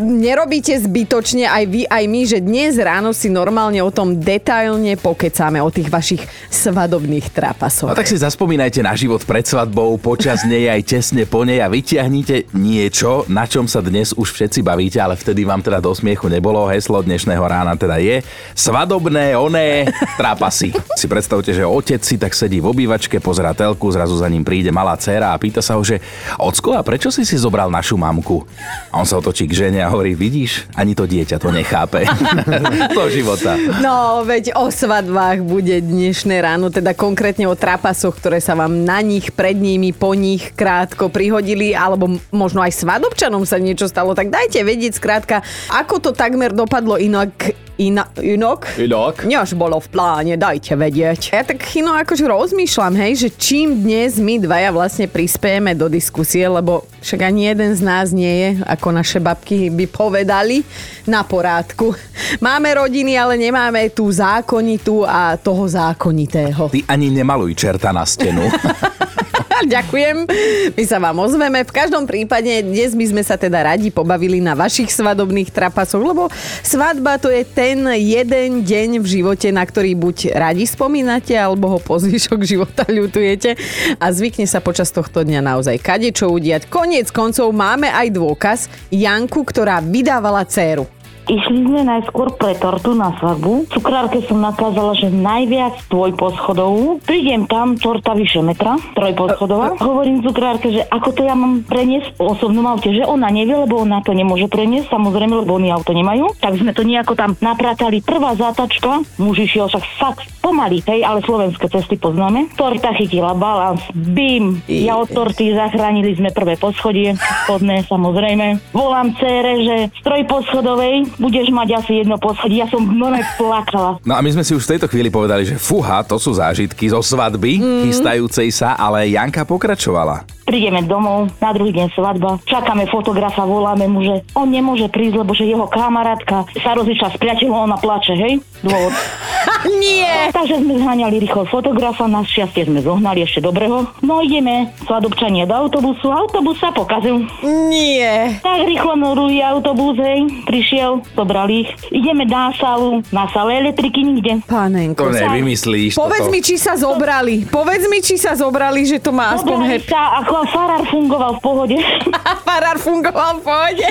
nerobíte 0.02 0.74
zbytočne 0.74 1.46
aj 1.46 1.64
vy, 1.70 1.82
aj 1.86 2.04
my, 2.10 2.22
že 2.26 2.42
dnes 2.42 2.82
ráno 2.82 3.14
si 3.14 3.30
normálne 3.30 3.78
o 3.86 3.94
tom 3.94 4.18
detailne 4.18 4.98
pokecáme, 4.98 5.62
o 5.62 5.70
tých 5.70 5.94
vašich 5.94 6.26
svadobných 6.50 7.30
No 7.30 7.36
trapasoch. 7.38 7.94
tak 7.94 8.10
si 8.10 8.18
zaspomínajte 8.18 8.82
na 8.82 9.03
život 9.04 9.28
pred 9.28 9.44
svadbou, 9.44 10.00
počas 10.00 10.48
nej 10.48 10.72
aj 10.72 10.88
tesne 10.88 11.28
po 11.28 11.44
nej 11.44 11.60
a 11.60 11.68
vytiahnite 11.68 12.48
niečo, 12.56 13.28
na 13.28 13.44
čom 13.44 13.68
sa 13.68 13.84
dnes 13.84 14.16
už 14.16 14.32
všetci 14.32 14.64
bavíte, 14.64 14.96
ale 15.04 15.20
vtedy 15.20 15.44
vám 15.44 15.60
teda 15.60 15.84
do 15.84 15.92
smiechu 15.92 16.32
nebolo. 16.32 16.72
Heslo 16.72 17.04
dnešného 17.04 17.44
rána 17.44 17.76
teda 17.76 18.00
je 18.00 18.24
svadobné 18.56 19.36
oné 19.36 19.92
trápasy. 20.16 20.72
Si 20.96 21.12
predstavte, 21.12 21.52
že 21.52 21.68
otec 21.68 22.00
si 22.00 22.16
tak 22.16 22.32
sedí 22.32 22.64
v 22.64 22.72
obývačke, 22.72 23.20
pozerá 23.20 23.52
telku, 23.52 23.92
zrazu 23.92 24.16
za 24.16 24.32
ním 24.32 24.48
príde 24.48 24.72
malá 24.72 24.96
dcéra 24.96 25.36
a 25.36 25.42
pýta 25.42 25.60
sa 25.60 25.76
ho, 25.76 25.84
že 25.84 26.00
Ocko, 26.40 26.72
a 26.72 26.80
prečo 26.80 27.12
si 27.12 27.28
si 27.28 27.36
zobral 27.36 27.68
našu 27.68 28.00
mamku? 28.00 28.48
A 28.88 29.04
on 29.04 29.08
sa 29.10 29.20
otočí 29.20 29.52
k 29.52 29.68
žene 29.68 29.84
a 29.84 29.92
hovorí, 29.92 30.16
vidíš, 30.16 30.72
ani 30.80 30.96
to 30.96 31.04
dieťa 31.04 31.44
to 31.44 31.52
nechápe. 31.52 32.08
to 32.96 33.04
života. 33.12 33.60
No, 33.84 34.24
veď 34.24 34.56
o 34.56 34.72
svadbách 34.72 35.44
bude 35.44 35.84
dnešné 35.84 36.40
ráno, 36.40 36.72
teda 36.72 36.96
konkrétne 36.96 37.52
o 37.52 37.60
trapasoch, 37.60 38.16
ktoré 38.16 38.40
sa 38.40 38.56
vám 38.56 38.93
na 38.94 39.02
nich, 39.02 39.34
pred 39.34 39.58
nimi, 39.58 39.90
po 39.90 40.14
nich 40.14 40.54
krátko 40.54 41.10
prihodili, 41.10 41.74
alebo 41.74 42.22
možno 42.30 42.62
aj 42.62 42.78
svadobčanom 42.78 43.42
sa 43.42 43.58
niečo 43.58 43.90
stalo, 43.90 44.14
tak 44.14 44.30
dajte 44.30 44.62
vedieť 44.62 44.94
skrátka, 45.02 45.42
ako 45.74 45.98
to 45.98 46.12
takmer 46.14 46.54
dopadlo. 46.54 47.02
Inak 47.02 47.58
Ina, 47.74 48.06
inok? 48.22 48.78
Inok? 48.78 49.26
Než 49.26 49.58
bolo 49.58 49.82
v 49.82 49.90
pláne, 49.90 50.38
dajte 50.38 50.78
vedieť. 50.78 51.34
Ja 51.34 51.42
tak 51.42 51.66
chino 51.66 51.90
akože 51.98 52.30
rozmýšľam, 52.30 52.94
hej, 53.02 53.26
že 53.26 53.30
čím 53.34 53.82
dnes 53.82 54.22
my 54.22 54.38
dvaja 54.38 54.70
vlastne 54.70 55.10
prispiejeme 55.10 55.74
do 55.74 55.90
diskusie, 55.90 56.46
lebo 56.46 56.86
však 57.02 57.26
ani 57.26 57.50
jeden 57.50 57.74
z 57.74 57.82
nás 57.82 58.14
nie 58.14 58.30
je, 58.30 58.50
ako 58.70 58.94
naše 58.94 59.18
babky 59.18 59.74
by 59.74 59.90
povedali, 59.90 60.62
na 61.10 61.26
porádku. 61.26 61.98
Máme 62.46 62.78
rodiny, 62.78 63.18
ale 63.18 63.42
nemáme 63.42 63.90
tú 63.90 64.06
zákonitú 64.06 65.02
a 65.10 65.34
toho 65.42 65.66
zákonitého. 65.66 66.70
Ty 66.70 66.86
ani 66.86 67.10
nemaluj 67.10 67.58
čerta 67.58 67.90
na 67.90 68.06
stenu. 68.06 68.54
Ďakujem. 69.76 70.28
My 70.74 70.84
sa 70.86 70.98
vám 70.98 71.18
ozveme. 71.22 71.62
V 71.66 71.74
každom 71.74 72.10
prípade 72.10 72.50
dnes 72.66 72.98
by 72.98 73.06
sme 73.10 73.24
sa 73.24 73.36
teda 73.38 73.74
radi 73.74 73.94
pobavili 73.94 74.42
na 74.42 74.58
vašich 74.58 74.90
svadobných 74.90 75.54
trapasoch, 75.54 76.02
lebo 76.02 76.30
svadba 76.66 77.22
to 77.22 77.30
je 77.30 77.46
ten 77.46 77.86
jeden 78.00 78.66
deň 78.66 78.90
v 79.02 79.06
živote, 79.06 79.48
na 79.54 79.64
ktorý 79.64 79.94
buď 79.98 80.34
radi 80.34 80.66
spomínate, 80.66 81.38
alebo 81.38 81.78
ho 81.78 81.80
po 81.80 82.00
zvyšok 82.02 82.42
života 82.44 82.84
ľutujete 82.88 83.56
a 84.00 84.06
zvykne 84.10 84.50
sa 84.50 84.64
počas 84.64 84.90
tohto 84.90 85.22
dňa 85.22 85.42
naozaj 85.44 85.78
kadečo 85.80 86.30
udiať. 86.30 86.68
Koniec 86.70 87.14
koncov 87.14 87.54
máme 87.54 87.90
aj 87.90 88.08
dôkaz 88.14 88.60
Janku, 88.90 89.46
ktorá 89.46 89.84
vydávala 89.84 90.46
dceru. 90.48 91.03
Išli 91.24 91.64
sme 91.64 91.88
najskôr 91.88 92.36
pre 92.36 92.52
tortu 92.60 92.92
na 92.92 93.16
svadbu. 93.16 93.72
Cukrárke 93.72 94.20
som 94.28 94.44
nakázala, 94.44 94.92
že 95.00 95.08
najviac 95.08 95.80
dvojposchodovú. 95.88 97.00
Prídem 97.08 97.48
tam, 97.48 97.80
torta 97.80 98.12
vyše 98.12 98.44
metra, 98.44 98.76
trojposchodová. 98.92 99.80
Hovorím 99.80 100.20
cukrárke, 100.20 100.76
že 100.76 100.84
ako 100.84 101.10
to 101.16 101.22
ja 101.24 101.36
mám 101.36 101.64
preniesť 101.64 102.20
v 102.20 102.22
osobnom 102.28 102.68
aute, 102.68 102.92
že 102.92 103.08
ona 103.08 103.32
nevie, 103.32 103.56
lebo 103.56 103.80
ona 103.80 104.04
to 104.04 104.12
nemôže 104.12 104.52
preniesť, 104.52 104.92
samozrejme, 104.92 105.48
lebo 105.48 105.56
oni 105.56 105.72
auto 105.72 105.96
nemajú. 105.96 106.36
Tak 106.44 106.60
sme 106.60 106.76
to 106.76 106.84
nejako 106.84 107.16
tam 107.16 107.40
napratali. 107.40 108.04
Prvá 108.04 108.36
zátačka, 108.36 109.08
muž 109.16 109.48
išiel 109.48 109.72
však 109.72 109.84
fakt 109.96 110.28
pomaly, 110.44 110.84
hej, 110.84 111.08
ale 111.08 111.24
slovenské 111.24 111.72
cesty 111.72 111.96
poznáme. 111.96 112.52
Torta 112.60 112.92
chytila 112.92 113.32
balans, 113.32 113.80
bim, 113.96 114.60
ja 114.68 115.00
od 115.00 115.08
torty 115.08 115.56
zachránili 115.56 116.20
sme 116.20 116.36
prvé 116.36 116.60
poschodie, 116.60 117.16
spodné 117.48 117.88
samozrejme. 117.88 118.76
Volám 118.76 119.16
cére, 119.16 119.64
že 119.64 119.76
z 119.88 120.00
trojposchodovej 120.04 121.13
budeš 121.18 121.50
mať 121.54 121.84
asi 121.84 121.92
jedno 122.06 122.18
poschodie. 122.18 122.64
Ja 122.64 122.68
som 122.70 122.84
normálne 122.86 123.26
plakala. 123.36 124.02
No 124.04 124.14
a 124.18 124.22
my 124.22 124.30
sme 124.34 124.44
si 124.46 124.54
už 124.54 124.64
v 124.66 124.72
tejto 124.78 124.88
chvíli 124.90 125.10
povedali, 125.10 125.48
že 125.48 125.56
fuha, 125.60 126.02
to 126.06 126.18
sú 126.18 126.36
zážitky 126.36 126.90
zo 126.90 127.02
svadby, 127.02 127.60
mm. 127.60 127.82
chystajúcej 127.90 128.50
sa, 128.54 128.76
ale 128.78 129.10
Janka 129.12 129.44
pokračovala. 129.44 130.26
Prídeme 130.54 130.86
domov, 130.86 131.34
na 131.42 131.50
druhý 131.50 131.74
deň 131.74 131.98
svadba, 131.98 132.38
čakáme 132.46 132.86
fotografa, 132.86 133.42
voláme 133.42 133.90
mu, 133.90 134.06
že 134.06 134.22
on 134.38 134.54
nemôže 134.54 134.86
prísť, 134.86 135.26
lebo 135.26 135.34
že 135.34 135.50
jeho 135.50 135.66
kamarátka 135.66 136.46
sa 136.62 136.78
rozišla 136.78 137.10
s 137.10 137.18
priateľom, 137.18 137.66
ona 137.66 137.82
plače, 137.82 138.14
hej? 138.14 138.38
Dôvod. 138.62 138.94
Nie! 139.82 140.30
Takže 140.30 140.62
sme 140.62 140.78
zháňali 140.78 141.26
rýchlo 141.26 141.50
fotografa, 141.50 142.06
na 142.06 142.22
šťastie 142.22 142.70
sme 142.70 142.86
zohnali 142.86 143.26
ešte 143.26 143.42
dobrého. 143.42 143.90
No 144.06 144.22
ideme, 144.22 144.70
svadobčanie 144.86 145.50
do 145.50 145.58
autobusu, 145.58 146.14
autobus 146.14 146.62
sa 146.62 146.70
pokazil. 146.70 147.26
Nie. 147.74 148.38
Tak 148.46 148.70
rýchlo 148.70 148.94
noruje 148.94 149.42
autobus, 149.42 149.98
hej, 149.98 150.46
prišiel, 150.46 151.02
zobrali 151.18 151.66
ich. 151.66 151.70
Ideme 151.90 152.30
na 152.30 152.54
sálu, 152.54 153.02
na 153.10 153.26
sále 153.34 153.58
elektriky 153.58 154.06
nikde. 154.06 154.46
Pánenko. 154.46 155.10
To 155.10 155.18
nevymyslíš. 155.18 155.98
Povedz 155.98 156.30
toto. 156.30 156.34
mi, 156.38 156.40
či 156.46 156.62
sa 156.62 156.78
zobrali. 156.78 157.50
Povedz 157.50 157.90
mi, 157.90 158.06
či 158.06 158.22
sa 158.22 158.38
zobrali, 158.38 158.86
že 158.86 159.02
to 159.02 159.10
má 159.10 159.34
aspoň 159.34 159.58
Zobrali 159.58 159.82
sa, 159.90 160.22
ako 160.22 160.43
farár 160.48 160.84
fungoval 160.88 161.38
v 161.38 161.42
pohode. 161.42 161.78
Farár 162.48 162.78
fungoval 162.80 163.40
v 163.40 163.42
pohode. 163.44 163.88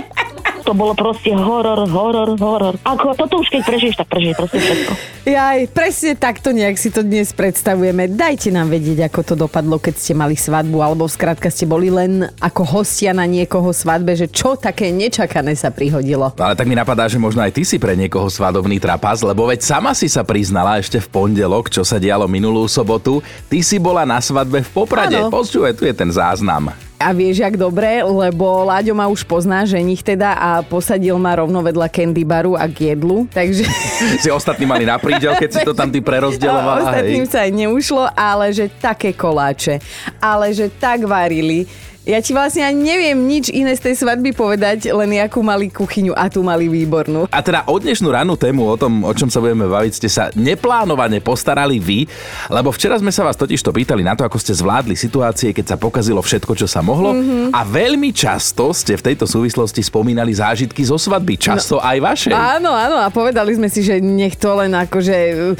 to 0.62 0.72
bolo 0.72 0.94
proste 0.94 1.34
horor, 1.34 1.88
horor, 1.90 2.38
horor. 2.38 2.74
Ako 2.86 3.18
toto 3.18 3.42
už 3.42 3.50
keď 3.50 3.62
prežiješ, 3.66 3.94
tak 3.98 4.08
prežiješ 4.08 4.36
proste 4.38 4.58
všetko. 4.62 4.92
Jaj, 5.22 5.70
presne 5.70 6.18
takto 6.18 6.50
nejak 6.50 6.74
si 6.78 6.90
to 6.90 7.06
dnes 7.06 7.30
predstavujeme. 7.30 8.10
Dajte 8.10 8.50
nám 8.50 8.74
vedieť, 8.74 9.06
ako 9.06 9.20
to 9.22 9.34
dopadlo, 9.38 9.78
keď 9.78 9.94
ste 9.94 10.18
mali 10.18 10.34
svadbu, 10.34 10.82
alebo 10.82 11.06
skrátka 11.06 11.46
ste 11.46 11.62
boli 11.62 11.94
len 11.94 12.26
ako 12.42 12.62
hostia 12.66 13.14
na 13.14 13.22
niekoho 13.22 13.70
svadbe, 13.70 14.18
že 14.18 14.26
čo 14.26 14.58
také 14.58 14.90
nečakané 14.90 15.54
sa 15.54 15.70
prihodilo. 15.70 16.34
Ale 16.38 16.58
tak 16.58 16.66
mi 16.66 16.74
napadá, 16.74 17.06
že 17.06 17.22
možno 17.22 17.38
aj 17.42 17.54
ty 17.54 17.62
si 17.62 17.78
pre 17.78 17.94
niekoho 17.94 18.26
svadobný 18.26 18.82
trapas, 18.82 19.22
lebo 19.22 19.46
veď 19.46 19.62
sama 19.62 19.94
si 19.94 20.10
sa 20.10 20.26
priznala 20.26 20.82
ešte 20.82 20.98
v 20.98 21.06
pondelok, 21.10 21.70
čo 21.70 21.86
sa 21.86 22.02
dialo 22.02 22.26
minulú 22.26 22.66
sobotu. 22.66 23.22
Ty 23.46 23.58
si 23.62 23.78
bola 23.78 24.02
na 24.02 24.18
svadbe 24.18 24.62
v 24.62 24.70
Poprade. 24.74 25.22
Áno. 25.22 25.30
Počúvaj, 25.30 25.78
tu 25.78 25.86
je 25.86 25.94
ten 25.94 26.10
záznam. 26.32 26.72
A 27.02 27.10
vieš, 27.10 27.42
jak 27.42 27.58
dobre, 27.58 27.98
lebo 28.00 28.62
Láďo 28.62 28.94
ma 28.94 29.10
už 29.10 29.26
pozná, 29.26 29.66
ženich 29.66 30.06
teda 30.06 30.38
a 30.38 30.50
posadil 30.62 31.18
ma 31.18 31.34
rovno 31.34 31.58
vedľa 31.58 31.90
candy 31.90 32.22
baru 32.22 32.54
a 32.54 32.70
k 32.70 32.94
jedlu, 32.94 33.26
takže... 33.26 33.66
Si 34.22 34.30
ostatní 34.30 34.64
mali 34.64 34.86
na 34.86 35.02
prídel, 35.02 35.34
keď 35.34 35.50
si 35.50 35.60
to 35.66 35.74
tam 35.74 35.90
ty 35.90 35.98
prerozdeľovala. 35.98 36.78
Ostatným 36.88 37.26
Hej. 37.26 37.32
sa 37.34 37.38
aj 37.42 37.52
neušlo, 37.58 38.04
ale 38.14 38.54
že 38.54 38.70
také 38.70 39.12
koláče, 39.12 39.82
ale 40.22 40.54
že 40.54 40.70
tak 40.70 41.02
varili. 41.04 41.66
Ja 42.02 42.18
ti 42.18 42.34
vlastne 42.34 42.66
ani 42.66 42.82
neviem 42.82 43.14
nič 43.14 43.46
iné 43.54 43.78
z 43.78 43.86
tej 43.86 44.02
svadby 44.02 44.34
povedať, 44.34 44.90
len 44.90 45.22
akú 45.22 45.38
mali 45.38 45.70
kuchyňu 45.70 46.18
a 46.18 46.26
tu 46.26 46.42
mali 46.42 46.66
výbornú. 46.66 47.30
A 47.30 47.38
teda 47.38 47.62
o 47.70 47.78
dnešnú 47.78 48.10
rannú 48.10 48.34
tému, 48.34 48.74
o 48.74 48.74
tom, 48.74 49.06
o 49.06 49.12
čom 49.14 49.30
sa 49.30 49.38
budeme 49.38 49.70
baviť, 49.70 49.92
ste 49.94 50.08
sa 50.10 50.26
neplánovane 50.34 51.22
postarali 51.22 51.78
vy, 51.78 52.02
lebo 52.50 52.74
včera 52.74 52.98
sme 52.98 53.14
sa 53.14 53.22
vás 53.22 53.38
totiž 53.38 53.62
to 53.62 53.70
pýtali 53.70 54.02
na 54.02 54.18
to, 54.18 54.26
ako 54.26 54.34
ste 54.34 54.50
zvládli 54.50 54.98
situácie, 54.98 55.54
keď 55.54 55.74
sa 55.74 55.76
pokazilo 55.78 56.18
všetko, 56.18 56.58
čo 56.58 56.66
sa 56.66 56.82
mohlo. 56.82 57.14
Mm-hmm. 57.14 57.54
A 57.54 57.62
veľmi 57.62 58.10
často 58.10 58.74
ste 58.74 58.98
v 58.98 59.14
tejto 59.14 59.30
súvislosti 59.30 59.86
spomínali 59.86 60.34
zážitky 60.34 60.82
zo 60.82 60.98
svadby, 60.98 61.38
často 61.38 61.78
no. 61.78 61.86
aj 61.86 61.98
vaše. 62.02 62.28
Áno, 62.34 62.74
áno, 62.74 62.98
a 62.98 63.14
povedali 63.14 63.54
sme 63.54 63.70
si, 63.70 63.86
že 63.86 64.02
nech 64.02 64.34
to 64.34 64.58
len 64.58 64.74
akože 64.74 65.16
uh, 65.38 65.54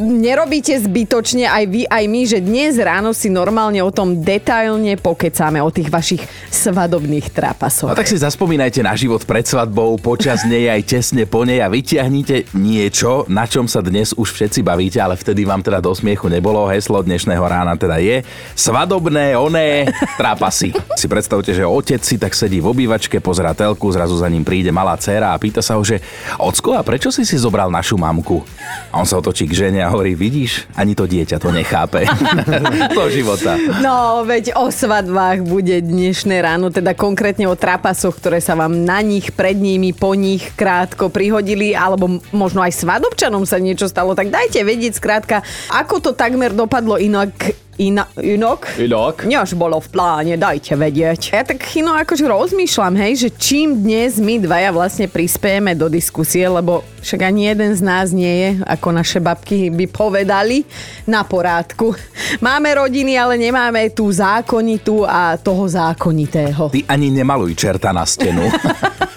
nerobíte 0.00 0.72
zbytočne 0.80 1.44
aj 1.44 1.64
vy, 1.68 1.82
aj 1.84 2.04
my, 2.08 2.20
že 2.24 2.38
dnes 2.40 2.80
ráno 2.80 3.12
si 3.12 3.28
normálne 3.28 3.84
o 3.84 3.92
tom 3.92 4.24
detailne 4.24 4.96
pokecáme, 4.96 5.57
o 5.62 5.70
tých 5.70 5.90
vašich 5.92 6.22
svadobných 6.50 7.30
trápasoch. 7.30 7.90
No 7.90 7.98
tak 7.98 8.10
si 8.10 8.18
zaspomínajte 8.18 8.82
na 8.82 8.94
život 8.98 9.22
pred 9.24 9.46
svadbou, 9.46 9.98
počas 10.00 10.42
nej 10.44 10.66
aj 10.70 10.82
tesne 10.86 11.24
po 11.24 11.44
nej 11.44 11.62
a 11.62 11.68
vytiahnite 11.70 12.50
niečo, 12.56 13.28
na 13.28 13.44
čom 13.46 13.70
sa 13.70 13.84
dnes 13.84 14.16
už 14.16 14.34
všetci 14.34 14.60
bavíte, 14.64 14.98
ale 14.98 15.14
vtedy 15.18 15.44
vám 15.44 15.62
teda 15.62 15.78
do 15.82 15.92
smiechu 15.94 16.26
nebolo. 16.26 16.66
Heslo 16.68 17.00
dnešného 17.02 17.42
rána 17.42 17.74
teda 17.78 17.98
je 18.02 18.22
svadobné 18.54 19.34
oné 19.38 19.88
trápasy. 20.20 20.74
Si 20.98 21.06
predstavte, 21.06 21.54
že 21.54 21.64
otec 21.64 22.02
si 22.02 22.18
tak 22.18 22.34
sedí 22.34 22.58
v 22.58 22.70
obývačke, 22.70 23.22
pozera 23.22 23.54
telku, 23.54 23.90
zrazu 23.92 24.18
za 24.18 24.28
ním 24.28 24.42
príde 24.44 24.70
malá 24.74 24.98
dcéra 24.98 25.32
a 25.34 25.40
pýta 25.40 25.62
sa 25.64 25.78
ho, 25.78 25.82
že 25.82 26.00
Ocko, 26.38 26.76
a 26.76 26.82
prečo 26.84 27.08
si 27.08 27.26
si 27.26 27.36
zobral 27.40 27.72
našu 27.72 27.98
mamku? 27.98 28.44
A 28.92 29.00
on 29.00 29.06
sa 29.08 29.18
otočí 29.18 29.48
k 29.48 29.68
žene 29.68 29.80
a 29.84 29.92
hovorí, 29.92 30.14
vidíš, 30.14 30.68
ani 30.76 30.92
to 30.92 31.04
dieťa 31.04 31.36
to 31.40 31.50
nechápe. 31.52 32.04
to 32.96 33.02
života. 33.12 33.56
No, 33.80 34.24
veď 34.24 34.56
o 34.56 34.68
svadbách 34.68 35.44
bude 35.48 35.80
dnešné 35.80 36.44
ráno, 36.44 36.68
teda 36.68 36.92
konkrétne 36.92 37.48
o 37.48 37.56
trapasoch, 37.56 38.20
ktoré 38.20 38.44
sa 38.44 38.52
vám 38.52 38.84
na 38.84 39.00
nich, 39.00 39.32
pred 39.32 39.56
nimi, 39.56 39.96
po 39.96 40.12
nich 40.12 40.52
krátko 40.52 41.08
prihodili, 41.08 41.72
alebo 41.72 42.20
možno 42.36 42.60
aj 42.60 42.76
svadobčanom 42.76 43.48
sa 43.48 43.56
niečo 43.56 43.88
stalo, 43.88 44.12
tak 44.12 44.28
dajte 44.28 44.60
vedieť 44.60 45.00
skrátka, 45.00 45.40
ako 45.72 46.04
to 46.04 46.10
takmer 46.12 46.52
dopadlo 46.52 47.00
inak 47.00 47.32
Ina, 47.78 48.10
inok? 48.18 48.74
Inok? 48.74 49.22
Než 49.30 49.54
bolo 49.54 49.78
v 49.78 49.86
pláne, 49.94 50.34
dajte 50.34 50.74
vedieť. 50.74 51.30
Ja 51.30 51.46
tak 51.46 51.62
chino 51.62 51.94
akože 51.94 52.26
rozmýšľam, 52.26 52.98
hej, 52.98 53.12
že 53.22 53.28
čím 53.38 53.86
dnes 53.86 54.18
my 54.18 54.42
dvaja 54.42 54.74
vlastne 54.74 55.06
prispiejeme 55.06 55.78
do 55.78 55.86
diskusie, 55.86 56.42
lebo 56.50 56.82
však 56.98 57.22
ani 57.22 57.46
jeden 57.46 57.70
z 57.78 57.80
nás 57.86 58.10
nie 58.10 58.34
je, 58.34 58.50
ako 58.66 58.88
naše 58.90 59.22
babky 59.22 59.70
by 59.70 59.86
povedali, 59.94 60.66
na 61.06 61.22
porádku. 61.22 61.94
Máme 62.42 62.82
rodiny, 62.82 63.14
ale 63.14 63.38
nemáme 63.38 63.94
tú 63.94 64.10
zákonitú 64.10 65.06
a 65.06 65.38
toho 65.38 65.70
zákonitého. 65.70 66.74
Ty 66.74 66.82
ani 66.90 67.14
nemaluj 67.14 67.54
čerta 67.54 67.94
na 67.94 68.02
stenu. 68.02 68.42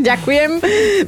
Ďakujem. 0.00 0.50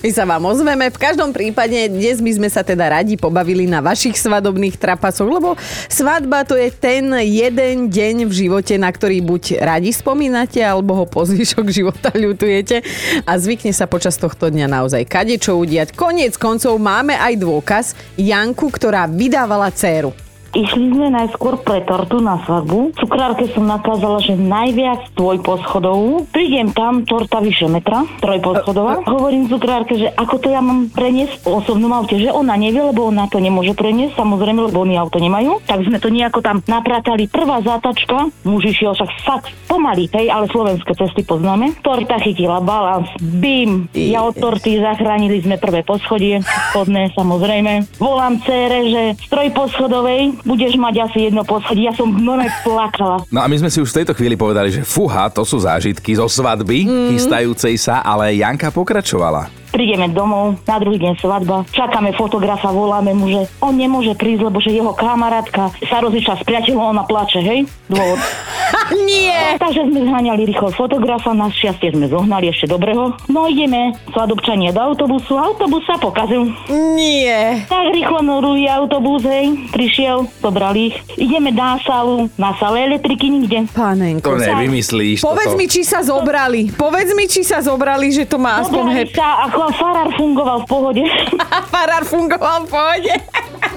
My 0.05 0.11
sa 0.13 0.29
vám 0.29 0.45
ozveme. 0.45 0.93
V 0.93 0.99
každom 1.01 1.33
prípade 1.33 1.89
dnes 1.89 2.21
by 2.21 2.33
sme 2.37 2.49
sa 2.53 2.61
teda 2.61 3.01
radi 3.01 3.17
pobavili 3.17 3.65
na 3.65 3.81
vašich 3.81 4.19
svadobných 4.21 4.77
trapasoch, 4.77 5.25
lebo 5.25 5.57
svadba 5.89 6.45
to 6.45 6.53
je 6.59 6.69
ten 6.69 7.09
jeden 7.25 7.89
deň 7.89 8.29
v 8.29 8.33
živote, 8.33 8.77
na 8.77 8.93
ktorý 8.93 9.25
buď 9.25 9.65
radi 9.65 9.89
spomínate, 9.89 10.61
alebo 10.61 11.01
ho 11.01 11.05
po 11.09 11.25
života 11.69 12.13
ľutujete 12.13 12.85
a 13.25 13.33
zvykne 13.41 13.73
sa 13.73 13.89
počas 13.89 14.21
tohto 14.21 14.53
dňa 14.53 14.69
naozaj 14.69 15.09
kadečo 15.09 15.57
udiať. 15.57 15.97
Koniec 15.97 16.37
koncov 16.37 16.77
máme 16.77 17.17
aj 17.17 17.41
dôkaz 17.41 17.87
Janku, 18.21 18.69
ktorá 18.69 19.09
vydávala 19.09 19.73
dceru. 19.73 20.24
Išli 20.55 20.95
sme 20.95 21.11
najskôr 21.11 21.59
pre 21.67 21.83
tortu 21.83 22.23
na 22.23 22.39
svadbu. 22.47 22.95
Cukrárke 22.95 23.51
som 23.51 23.67
nakázala, 23.67 24.23
že 24.23 24.39
najviac 24.39 25.11
dvojposchodovú. 25.19 26.31
Prídem 26.31 26.71
tam, 26.71 27.03
torta 27.03 27.43
vyše 27.43 27.67
metra, 27.67 28.07
trojposchodová. 28.23 29.03
Hovorím 29.03 29.51
cukrárke, 29.51 29.99
že 29.99 30.15
ako 30.15 30.39
to 30.39 30.55
ja 30.55 30.63
mám 30.63 30.95
preniesť 30.95 31.43
v 31.43 31.59
osobnom 31.59 31.91
aute, 31.91 32.23
že 32.23 32.31
ona 32.31 32.55
nevie, 32.55 32.87
lebo 32.87 33.11
ona 33.11 33.27
to 33.27 33.43
nemôže 33.43 33.75
preniesť, 33.75 34.15
samozrejme, 34.15 34.71
lebo 34.71 34.87
oni 34.87 34.95
auto 34.95 35.19
nemajú. 35.19 35.59
Tak 35.67 35.91
sme 35.91 35.99
to 35.99 36.15
nejako 36.15 36.39
tam 36.39 36.63
napratali. 36.71 37.27
Prvá 37.27 37.59
zátačka, 37.59 38.31
muž 38.47 38.71
išiel 38.71 38.95
však 38.95 39.11
fakt 39.27 39.51
pomaly, 39.67 40.07
hej, 40.15 40.31
ale 40.31 40.47
slovenské 40.55 40.95
cesty 40.95 41.27
poznáme. 41.27 41.75
Torta 41.83 42.23
chytila 42.23 42.63
balans, 42.63 43.11
bim, 43.19 43.91
ja 43.91 44.23
od 44.23 44.39
torty 44.39 44.79
zachránili 44.79 45.43
sme 45.43 45.59
prvé 45.59 45.83
poschodie, 45.83 46.47
spodné 46.71 47.11
samozrejme. 47.19 47.99
Volám 47.99 48.39
cére, 48.47 48.87
že 48.87 49.03
z 49.19 49.27
trojposchodovej 49.35 50.44
budeš 50.45 50.77
mať 50.77 51.11
asi 51.11 51.19
jedno 51.33 51.43
poschodie. 51.43 51.89
Ja 51.89 51.95
som 51.97 52.13
normálne 52.13 52.53
plakala. 52.63 53.25
No 53.33 53.41
a 53.43 53.49
my 53.49 53.57
sme 53.59 53.73
si 53.73 53.81
už 53.81 53.91
v 53.91 54.05
tejto 54.05 54.13
chvíli 54.15 54.37
povedali, 54.37 54.71
že 54.71 54.85
fuha, 54.85 55.33
to 55.33 55.43
sú 55.43 55.59
zážitky 55.65 56.15
zo 56.15 56.29
svadby, 56.29 56.85
mm. 56.87 57.09
chystajúcej 57.17 57.75
sa, 57.81 58.05
ale 58.05 58.37
Janka 58.37 58.69
pokračovala. 58.71 59.64
Prídeme 59.75 60.07
domov, 60.15 60.63
na 60.71 60.79
druhý 60.79 61.03
deň 61.03 61.19
svadba, 61.19 61.67
čakáme 61.75 62.15
fotografa, 62.15 62.71
voláme 62.71 63.11
mu, 63.11 63.27
že 63.27 63.51
on 63.59 63.75
nemôže 63.75 64.15
prísť, 64.15 64.47
lebo 64.47 64.63
že 64.63 64.71
jeho 64.71 64.95
kamarátka 64.95 65.75
sa 65.91 65.99
rozišla 65.99 66.39
s 66.39 66.47
priateľom, 66.47 66.95
ona 66.95 67.03
plače, 67.03 67.43
hej? 67.43 67.67
Dôvod. 67.91 68.23
Nie! 69.11 69.59
Takže 69.59 69.91
sme 69.91 70.07
zháňali 70.07 70.47
rýchlo 70.47 70.71
fotografa, 70.71 71.35
na 71.35 71.51
šťastie 71.51 71.97
sme 71.97 72.07
zohnali 72.07 72.55
ešte 72.55 72.71
dobrého. 72.71 73.17
No 73.27 73.51
ideme, 73.51 73.97
svadobčanie 74.15 74.71
do 74.71 74.81
autobusu, 74.81 75.35
autobus 75.35 75.83
sa 75.89 75.99
pokazil. 75.99 76.53
Nie! 76.71 77.67
Tak 77.67 77.91
rýchlo 77.91 78.23
druhý 78.45 78.69
autobus, 78.69 79.25
hej, 79.25 79.57
prišiel, 79.73 80.29
zobrali 80.39 80.93
ich. 80.93 80.97
Ideme 81.17 81.49
na 81.49 81.81
sálu, 81.81 82.29
na 82.37 82.53
sále 82.61 82.85
elektriky 82.85 83.33
nikde. 83.33 83.67
Pánenko. 83.73 84.37
To 84.37 84.41
nevymyslíš. 84.41 85.25
Povedz 85.25 85.57
toto. 85.57 85.59
mi, 85.59 85.67
či 85.67 85.83
sa 85.83 86.05
zobrali. 86.05 86.69
Povedz 86.77 87.11
mi, 87.17 87.25
či 87.25 87.41
sa 87.41 87.65
zobrali, 87.65 88.13
že 88.13 88.29
to 88.29 88.37
má 88.37 88.61
aspoň 88.61 88.85
Zobrali 88.85 89.09
sa, 89.17 89.49
ako 89.49 89.64
farár 89.73 90.09
fungoval 90.17 90.59
v 90.63 90.67
pohode. 90.67 91.05
Farár 91.73 92.05
fungoval 92.05 92.65
v 92.65 92.69
pohode. 92.69 93.13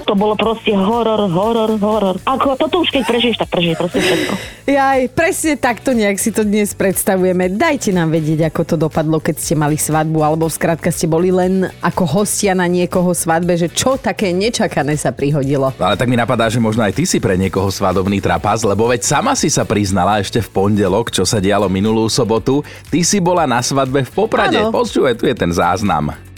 to 0.08 0.16
bolo 0.16 0.32
proste 0.40 0.72
horor, 0.72 1.28
horor, 1.28 1.76
horor. 1.76 2.16
Ako 2.24 2.56
toto 2.56 2.80
už 2.80 2.88
keď 2.88 3.02
prežiješ, 3.04 3.36
tak 3.44 3.48
prežiješ 3.52 3.76
proste 3.76 4.00
všetko. 4.00 4.32
Jaj, 4.68 5.00
presne 5.16 5.56
takto 5.56 5.96
nejak 5.96 6.16
si 6.20 6.32
to 6.32 6.44
dnes 6.44 6.76
predstavujeme. 6.76 7.52
Dajte 7.52 7.92
nám 7.92 8.12
vedieť, 8.12 8.48
ako 8.52 8.62
to 8.64 8.76
dopadlo, 8.76 9.20
keď 9.20 9.36
ste 9.40 9.56
mali 9.56 9.80
svadbu, 9.80 10.20
alebo 10.20 10.48
skrátka 10.48 10.92
ste 10.92 11.08
boli 11.08 11.32
len 11.32 11.68
ako 11.80 12.04
hostia 12.04 12.52
na 12.52 12.68
niekoho 12.68 13.12
svadbe, 13.16 13.56
že 13.56 13.72
čo 13.72 13.96
také 13.96 14.32
nečakané 14.32 14.96
sa 15.00 15.12
prihodilo. 15.12 15.72
Ale 15.80 15.96
tak 15.96 16.08
mi 16.08 16.20
napadá, 16.20 16.48
že 16.52 16.60
možno 16.60 16.84
aj 16.84 16.92
ty 16.96 17.04
si 17.08 17.16
pre 17.16 17.40
niekoho 17.40 17.68
svadobný 17.72 18.20
trapas, 18.20 18.64
lebo 18.64 18.88
veď 18.88 19.04
sama 19.04 19.32
si 19.36 19.48
sa 19.48 19.64
priznala 19.64 20.20
ešte 20.20 20.40
v 20.44 20.48
pondelok, 20.52 21.12
čo 21.12 21.24
sa 21.24 21.40
dialo 21.40 21.68
minulú 21.72 22.08
sobotu. 22.08 22.60
Ty 22.92 23.00
si 23.04 23.20
bola 23.20 23.48
na 23.48 23.64
svadbe 23.64 24.04
v 24.04 24.10
Poprade. 24.12 24.60
Áno. 24.60 24.72
Počúvaj, 24.72 25.16
tu 25.16 25.24
je 25.24 25.36
ten 25.36 25.48
záznam. 25.48 25.77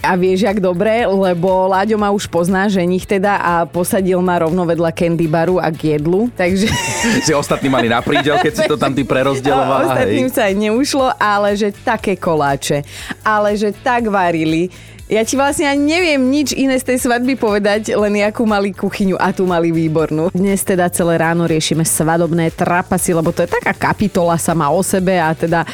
A 0.01 0.17
vieš, 0.17 0.49
jak 0.49 0.65
dobre, 0.65 1.05
lebo 1.05 1.69
Láďo 1.69 2.01
ma 2.01 2.09
už 2.09 2.25
pozná, 2.33 2.73
ženich 2.73 3.05
teda 3.05 3.37
a 3.37 3.53
posadil 3.69 4.17
ma 4.25 4.41
rovno 4.41 4.65
vedľa 4.65 4.97
candy 4.97 5.29
baru 5.29 5.61
a 5.61 5.69
k 5.69 5.97
jedlu, 5.97 6.33
takže... 6.33 6.73
Si 7.29 7.37
ostatní 7.37 7.69
mali 7.69 7.85
na 7.85 8.01
prídel, 8.01 8.41
keď 8.41 8.53
si 8.57 8.65
to 8.65 8.81
tam 8.81 8.97
ty 8.97 9.05
prerozdeľovala. 9.05 9.93
Ostatným 9.93 10.33
Hej. 10.33 10.35
sa 10.35 10.49
aj 10.49 10.55
neušlo, 10.57 11.07
ale 11.21 11.53
že 11.53 11.69
také 11.85 12.17
koláče, 12.17 12.81
ale 13.21 13.61
že 13.61 13.77
tak 13.77 14.09
varili. 14.09 14.73
Ja 15.11 15.27
ti 15.27 15.35
vlastne 15.35 15.67
ani 15.67 15.91
neviem 15.91 16.23
nič 16.23 16.55
iné 16.55 16.79
z 16.79 16.95
tej 16.95 17.03
svadby 17.03 17.35
povedať, 17.35 17.91
len 17.99 18.15
jakú 18.15 18.47
mali 18.47 18.71
kuchyňu 18.71 19.19
a 19.19 19.35
tu 19.35 19.43
mali 19.43 19.75
výbornú. 19.75 20.31
Dnes 20.31 20.63
teda 20.63 20.87
celé 20.87 21.19
ráno 21.19 21.51
riešime 21.51 21.83
svadobné 21.83 22.55
trapasy, 22.55 23.11
lebo 23.11 23.35
to 23.35 23.43
je 23.43 23.51
taká 23.51 23.75
kapitola 23.75 24.39
sama 24.39 24.71
o 24.71 24.79
sebe 24.87 25.19
a 25.19 25.35
teda 25.35 25.67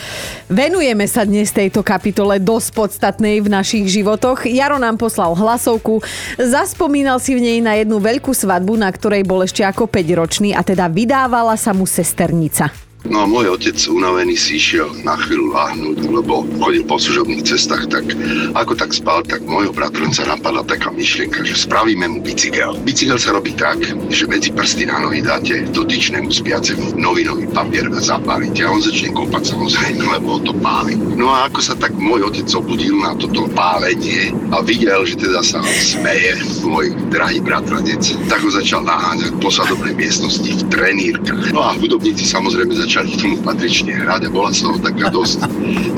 venujeme 0.48 1.04
sa 1.04 1.28
dnes 1.28 1.52
tejto 1.52 1.84
kapitole 1.84 2.40
dosť 2.40 2.68
podstatnej 2.72 3.44
v 3.44 3.52
našich 3.52 3.84
životoch. 3.92 4.48
Jaro 4.48 4.80
nám 4.80 4.96
poslal 4.96 5.36
hlasovku, 5.36 6.00
zaspomínal 6.40 7.20
si 7.20 7.36
v 7.36 7.44
nej 7.44 7.58
na 7.60 7.76
jednu 7.76 8.00
veľkú 8.00 8.32
svadbu, 8.32 8.80
na 8.80 8.88
ktorej 8.88 9.20
bol 9.28 9.44
ešte 9.44 9.60
ako 9.68 9.84
5-ročný 9.84 10.56
a 10.56 10.64
teda 10.64 10.88
vydávala 10.88 11.60
sa 11.60 11.76
mu 11.76 11.84
sesternica. 11.84 12.85
No 13.06 13.22
a 13.22 13.26
môj 13.30 13.54
otec 13.54 13.78
unavený 13.86 14.34
si 14.34 14.58
išiel 14.58 14.90
na 15.06 15.14
chvíľu 15.14 15.54
láhnuť, 15.54 15.98
lebo 16.10 16.42
chodil 16.58 16.82
po 16.82 16.98
služobných 16.98 17.46
cestách, 17.46 17.86
tak 17.86 18.04
ako 18.52 18.74
tak 18.74 18.90
spal, 18.90 19.22
tak 19.22 19.46
môjho 19.46 19.70
bratranca 19.70 20.26
napadla 20.26 20.66
taká 20.66 20.90
myšlienka, 20.90 21.46
že 21.46 21.54
spravíme 21.54 22.06
mu 22.10 22.18
bicykel. 22.20 22.74
Bicykel 22.82 23.16
sa 23.16 23.32
robí 23.32 23.54
tak, 23.54 23.78
že 24.10 24.26
medzi 24.26 24.50
prsty 24.50 24.90
na 24.90 24.98
nohy 25.06 25.22
dáte 25.22 25.70
dotyčnému 25.70 26.28
spiacemu 26.34 26.98
novinový 26.98 27.46
papier 27.54 27.86
a 27.88 28.00
zapálite 28.02 28.66
a 28.66 28.74
on 28.74 28.82
začne 28.82 29.14
kopať 29.14 29.54
samozrejme, 29.54 30.02
lebo 30.18 30.42
to 30.42 30.52
páli. 30.58 30.98
No 30.98 31.30
a 31.30 31.46
ako 31.46 31.60
sa 31.62 31.78
tak 31.78 31.94
môj 31.94 32.26
otec 32.26 32.48
obudil 32.58 32.98
na 32.98 33.14
toto 33.14 33.46
pálenie 33.54 34.34
a 34.50 34.60
videl, 34.66 35.06
že 35.06 35.14
teda 35.14 35.46
sa 35.46 35.62
smeje 35.62 36.42
môj 36.66 36.90
drahý 37.14 37.38
bratranec, 37.38 38.02
tak 38.26 38.42
ho 38.42 38.50
začal 38.50 38.82
naháňať 38.82 39.38
po 39.38 39.48
sadobnej 39.48 39.94
miestnosti 39.94 40.50
v 40.50 40.62
trenírkach. 40.68 41.54
No 41.54 41.62
a 41.62 41.78
hudobníci 41.78 42.26
samozrejme 42.26 42.74
začali 42.74 42.95
začať 42.96 43.20
film 43.20 43.44
patrične 43.44 43.92
hrať 43.92 44.24
a 44.24 44.30
bola 44.32 44.48
z 44.56 44.64
toho 44.64 44.80
taká 44.80 45.12
dosť 45.12 45.44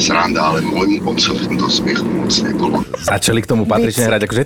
sranda, 0.02 0.50
ale 0.50 0.66
môjmu 0.66 1.06
otcovi 1.06 1.46
to 1.54 1.70
smiechu 1.70 2.02
moc 2.10 2.34
nebolo. 2.42 2.82
Začali 2.98 3.38
k 3.38 3.46
tomu 3.46 3.62
patrične 3.70 4.10
hrať 4.10 4.26
akože 4.26 4.42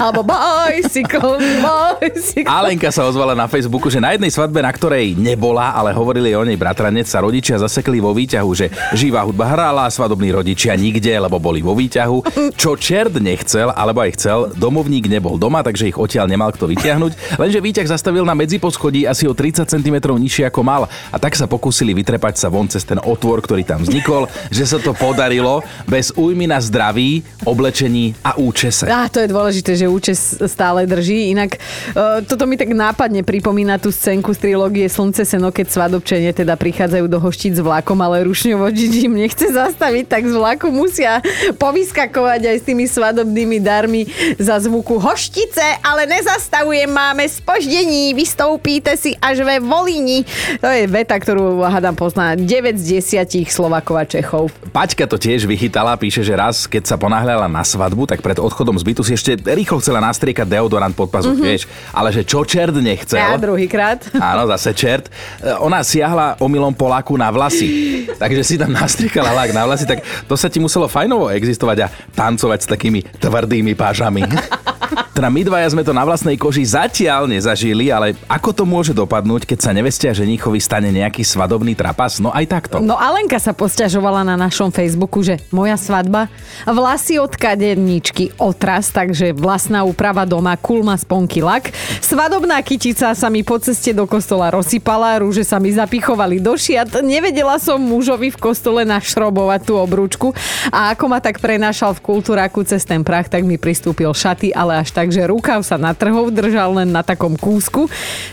alebo 0.00 0.24
bicycle, 0.24 1.36
bicycle. 1.36 2.48
Alenka 2.48 2.88
sa 2.88 3.04
ozvala 3.04 3.36
na 3.36 3.44
Facebooku, 3.44 3.92
že 3.92 4.00
na 4.00 4.16
jednej 4.16 4.32
svadbe, 4.32 4.64
na 4.64 4.72
ktorej 4.72 5.20
nebola, 5.20 5.76
ale 5.76 5.92
hovorili 5.92 6.32
o 6.32 6.48
nej 6.48 6.56
bratranec, 6.56 7.04
sa 7.04 7.20
rodičia 7.20 7.60
zasekli 7.60 8.00
vo 8.00 8.16
výťahu, 8.16 8.50
že 8.56 8.72
živá 8.96 9.20
hudba 9.28 9.52
hrála, 9.52 9.92
svadobní 9.92 10.32
rodičia 10.32 10.80
nikde, 10.80 11.12
lebo 11.12 11.36
boli 11.36 11.60
vo 11.60 11.76
výťahu. 11.76 12.48
Čo 12.56 12.80
čert 12.80 13.20
nechcel, 13.20 13.68
alebo 13.76 14.00
aj 14.00 14.16
chcel, 14.16 14.38
domovník 14.56 15.12
nebol 15.12 15.36
doma, 15.36 15.60
takže 15.60 15.92
ich 15.92 16.00
odtiaľ 16.00 16.24
nemal 16.24 16.56
kto 16.56 16.64
vyťahnuť. 16.72 17.36
Lenže 17.36 17.60
výťah 17.60 17.92
zastavil 17.92 18.24
na 18.24 18.32
medziposchodí 18.32 19.04
asi 19.04 19.28
o 19.28 19.36
30 19.36 19.68
cm 19.68 19.89
nižšie 19.98 20.46
ako 20.46 20.60
mal 20.62 20.86
a 20.86 21.16
tak 21.18 21.34
sa 21.34 21.50
pokúsili 21.50 21.96
vytrepať 21.96 22.38
sa 22.38 22.48
von 22.52 22.70
cez 22.70 22.86
ten 22.86 23.00
otvor, 23.02 23.42
ktorý 23.42 23.66
tam 23.66 23.82
vznikol, 23.82 24.30
že 24.54 24.64
sa 24.68 24.78
to 24.78 24.94
podarilo 24.94 25.64
bez 25.90 26.14
újmy 26.14 26.46
na 26.46 26.62
zdraví, 26.62 27.24
oblečení 27.42 28.14
a 28.22 28.38
účese. 28.38 28.86
Á, 28.86 29.10
to 29.10 29.24
je 29.24 29.28
dôležité, 29.32 29.74
že 29.74 29.90
účes 29.90 30.38
stále 30.46 30.84
drží. 30.86 31.32
Inak 31.34 31.56
uh, 31.58 32.20
toto 32.22 32.44
mi 32.46 32.54
tak 32.54 32.70
nápadne 32.70 33.24
pripomína 33.26 33.80
tú 33.80 33.90
scénku 33.90 34.36
z 34.36 34.50
trilógie 34.50 34.86
Slnce, 34.86 35.24
seno, 35.24 35.48
keď 35.50 35.66
svadobčenie 35.72 36.30
teda 36.36 36.54
prichádzajú 36.54 37.06
do 37.08 37.18
hoštiť 37.18 37.52
s 37.56 37.60
vlakom, 37.64 37.98
ale 38.04 38.26
rušňovo 38.26 38.68
im 39.00 39.14
nechce 39.16 39.48
zastaviť, 39.50 40.04
tak 40.10 40.22
z 40.28 40.34
vlaku 40.36 40.68
musia 40.68 41.24
povyskakovať 41.56 42.40
aj 42.50 42.56
s 42.60 42.64
tými 42.66 42.84
svadobnými 42.84 43.58
darmi 43.62 44.04
za 44.36 44.60
zvuku 44.60 45.00
hoštice, 45.00 45.80
ale 45.80 46.04
nezastavujem, 46.10 46.90
máme 46.90 47.24
spoždení, 47.28 48.12
vystoupíte 48.12 48.92
si 48.98 49.16
až 49.22 49.46
ve 49.46 49.62
Volíni. 49.70 50.26
To 50.58 50.66
je 50.66 50.90
veta, 50.90 51.14
ktorú 51.14 51.62
hádam 51.62 51.94
pozná 51.94 52.34
9 52.34 52.74
z 52.74 53.06
10 53.22 53.46
Slovakov 53.46 54.02
a 54.02 54.04
Čechov. 54.04 54.50
Paťka 54.74 55.06
to 55.06 55.14
tiež 55.14 55.46
vychytala, 55.46 55.94
píše, 55.94 56.26
že 56.26 56.34
raz, 56.34 56.66
keď 56.66 56.90
sa 56.90 56.96
ponáhľala 56.98 57.46
na 57.46 57.62
svadbu, 57.62 58.10
tak 58.10 58.18
pred 58.18 58.42
odchodom 58.42 58.74
z 58.74 58.82
bytu 58.82 59.06
si 59.06 59.14
ešte 59.14 59.38
rýchlo 59.38 59.78
chcela 59.78 60.02
nastriekať 60.02 60.42
deodorant 60.50 60.90
pod 60.90 61.06
pazuch, 61.06 61.38
mm-hmm. 61.38 61.46
vieš, 61.46 61.70
ale 61.94 62.10
že 62.10 62.26
čo 62.26 62.42
čert 62.42 62.74
nechcel. 62.74 63.22
Ja 63.22 63.38
druhýkrát. 63.38 64.10
Áno, 64.18 64.50
zase 64.50 64.74
čert. 64.74 65.06
E, 65.38 65.54
Ona 65.62 65.86
siahla 65.86 66.34
omylom 66.42 66.74
Poláku 66.74 67.14
na 67.14 67.30
vlasy. 67.30 68.10
Takže 68.18 68.42
si 68.42 68.58
tam 68.58 68.74
nastriekala 68.74 69.30
lak 69.30 69.54
na 69.54 69.70
vlasy, 69.70 69.86
tak 69.86 70.02
to 70.26 70.34
sa 70.34 70.50
ti 70.50 70.58
muselo 70.58 70.90
fajnovo 70.90 71.30
existovať 71.30 71.78
a 71.86 71.92
tancovať 72.18 72.58
s 72.58 72.66
takými 72.66 73.00
tvrdými 73.22 73.78
pážami. 73.78 74.26
Teda 75.14 75.28
my 75.28 75.42
dvaja 75.44 75.68
sme 75.70 75.84
to 75.84 75.92
na 75.92 76.02
vlastnej 76.02 76.40
koži 76.40 76.64
zatiaľ 76.64 77.28
nezažili, 77.28 77.92
ale 77.92 78.16
ako 78.24 78.50
to 78.56 78.64
môže 78.64 78.96
dopadnúť, 78.96 79.44
keď 79.44 79.58
sa 79.60 79.70
nevestia 79.76 80.16
ženichovi 80.16 80.56
stane 80.56 80.88
nejaký 80.88 81.20
svadobný 81.22 81.76
trapas? 81.76 82.18
No 82.18 82.32
aj 82.32 82.46
takto. 82.48 82.76
No 82.80 82.96
Alenka 82.96 83.36
sa 83.36 83.52
posťažovala 83.52 84.24
na 84.24 84.34
našom 84.40 84.72
Facebooku, 84.72 85.20
že 85.20 85.38
moja 85.52 85.76
svadba, 85.76 86.32
vlasy 86.64 87.20
od 87.20 87.36
kaderníčky, 87.36 88.32
otras, 88.40 88.88
takže 88.90 89.36
vlastná 89.36 89.84
úprava 89.84 90.24
doma, 90.24 90.56
kulma, 90.56 90.96
sponky, 90.96 91.44
lak. 91.44 91.68
Svadobná 92.00 92.56
kytica 92.64 93.12
sa 93.12 93.28
mi 93.28 93.44
po 93.44 93.60
ceste 93.60 93.92
do 93.92 94.08
kostola 94.08 94.48
rozsypala, 94.50 95.20
rúže 95.20 95.44
sa 95.44 95.60
mi 95.60 95.70
zapichovali 95.70 96.40
do 96.40 96.56
šiat. 96.56 97.04
Nevedela 97.04 97.60
som 97.60 97.76
mužovi 97.76 98.32
v 98.32 98.40
kostole 98.40 98.88
našrobovať 98.88 99.60
tú 99.68 99.76
obrúčku 99.76 100.32
a 100.72 100.96
ako 100.96 101.04
ma 101.12 101.20
tak 101.20 101.44
prenášal 101.44 101.92
v 101.96 102.04
kultúraku 102.04 102.64
cez 102.64 102.88
ten 102.88 103.04
prach, 103.04 103.28
tak 103.28 103.44
mi 103.44 103.60
pristúpil 103.60 104.10
šaty, 104.10 104.56
ale 104.56 104.79
až 104.80 104.90
tak, 104.96 105.12
že 105.12 105.28
rukav 105.28 105.60
sa 105.60 105.76
na 105.76 105.92
trhov 105.92 106.32
držal 106.32 106.80
len 106.80 106.88
na 106.88 107.04
takom 107.04 107.36
kúsku. 107.36 107.86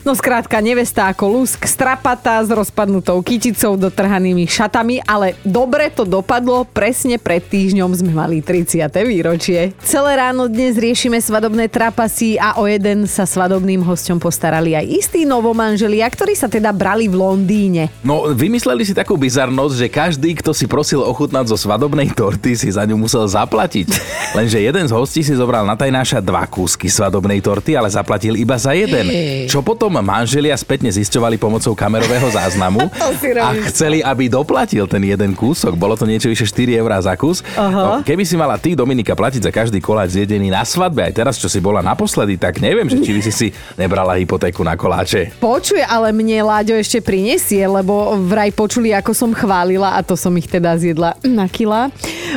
No 0.07 0.15
skrátka, 0.15 0.63
nevesta 0.63 1.11
ako 1.11 1.43
lusk, 1.43 1.67
strapatá 1.67 2.39
s 2.39 2.49
rozpadnutou 2.49 3.19
kyticou, 3.19 3.75
dotrhanými 3.75 4.47
šatami, 4.47 5.03
ale 5.03 5.35
dobre 5.43 5.91
to 5.91 6.07
dopadlo, 6.07 6.63
presne 6.63 7.19
pred 7.19 7.43
týždňom 7.43 7.91
sme 7.91 8.15
mali 8.15 8.39
30. 8.39 8.87
výročie. 9.03 9.75
Celé 9.83 10.11
ráno 10.15 10.47
dnes 10.47 10.79
riešime 10.79 11.19
svadobné 11.19 11.67
trapasy 11.67 12.39
a 12.39 12.55
o 12.57 12.63
jeden 12.63 13.03
sa 13.03 13.27
svadobným 13.27 13.83
hosťom 13.83 14.23
postarali 14.23 14.73
aj 14.73 14.85
istí 14.87 15.27
novomanželia, 15.27 16.07
ktorí 16.07 16.33
sa 16.33 16.47
teda 16.47 16.71
brali 16.71 17.11
v 17.11 17.19
Londýne. 17.19 17.91
No, 18.01 18.31
vymysleli 18.31 18.87
si 18.87 18.95
takú 18.95 19.19
bizarnosť, 19.19 19.75
že 19.75 19.87
každý, 19.91 20.29
kto 20.39 20.55
si 20.55 20.69
prosil 20.69 21.03
ochutnať 21.03 21.51
zo 21.51 21.57
svadobnej 21.59 22.13
torty, 22.15 22.55
si 22.55 22.71
za 22.71 22.87
ňu 22.87 22.95
musel 22.95 23.27
zaplatiť. 23.27 23.87
Lenže 24.37 24.63
jeden 24.63 24.85
z 24.87 24.95
hostí 24.95 25.25
si 25.25 25.33
zobral 25.35 25.67
na 25.67 25.75
tajnáša 25.75 26.23
dva 26.37 26.45
kúsky 26.45 26.85
svadobnej 26.85 27.41
torty, 27.41 27.73
ale 27.73 27.89
zaplatil 27.89 28.37
iba 28.37 28.53
za 28.61 28.77
jeden. 28.77 29.09
Čo 29.49 29.65
potom 29.65 29.89
manželia 29.89 30.53
spätne 30.53 30.93
zisťovali 30.93 31.41
pomocou 31.41 31.73
kamerového 31.73 32.29
záznamu 32.29 32.93
a 33.47 33.49
chceli, 33.73 34.05
aby 34.05 34.29
doplatil 34.29 34.85
ten 34.85 35.01
jeden 35.01 35.33
kúsok. 35.33 35.73
Bolo 35.73 35.97
to 35.97 36.05
niečo 36.05 36.29
vyše 36.29 36.45
4 36.45 36.77
eurá 36.77 37.01
za 37.01 37.17
kus. 37.17 37.41
No, 37.57 38.05
keby 38.05 38.21
si 38.21 38.37
mala 38.37 38.61
ty, 38.61 38.77
Dominika, 38.77 39.17
platiť 39.17 39.49
za 39.49 39.51
každý 39.51 39.81
koláč 39.81 40.13
zjedený 40.13 40.53
na 40.53 40.61
svadbe, 40.61 41.01
aj 41.09 41.17
teraz, 41.17 41.41
čo 41.41 41.49
si 41.49 41.57
bola 41.57 41.81
naposledy, 41.81 42.37
tak 42.37 42.61
neviem, 42.61 42.85
že 42.85 43.01
či 43.01 43.17
by 43.17 43.21
si 43.25 43.33
si 43.33 43.47
nebrala 43.73 44.13
hypotéku 44.21 44.61
na 44.61 44.77
koláče. 44.77 45.33
Počuje, 45.41 45.81
ale 45.81 46.13
mne 46.13 46.45
Láďo 46.45 46.77
ešte 46.77 47.01
prinesie, 47.01 47.65
lebo 47.65 48.13
vraj 48.29 48.53
počuli, 48.53 48.93
ako 48.93 49.09
som 49.17 49.33
chválila 49.33 49.97
a 49.97 50.05
to 50.05 50.13
som 50.13 50.37
ich 50.37 50.45
teda 50.45 50.77
zjedla 50.77 51.17
na 51.25 51.49
kila 51.49 51.89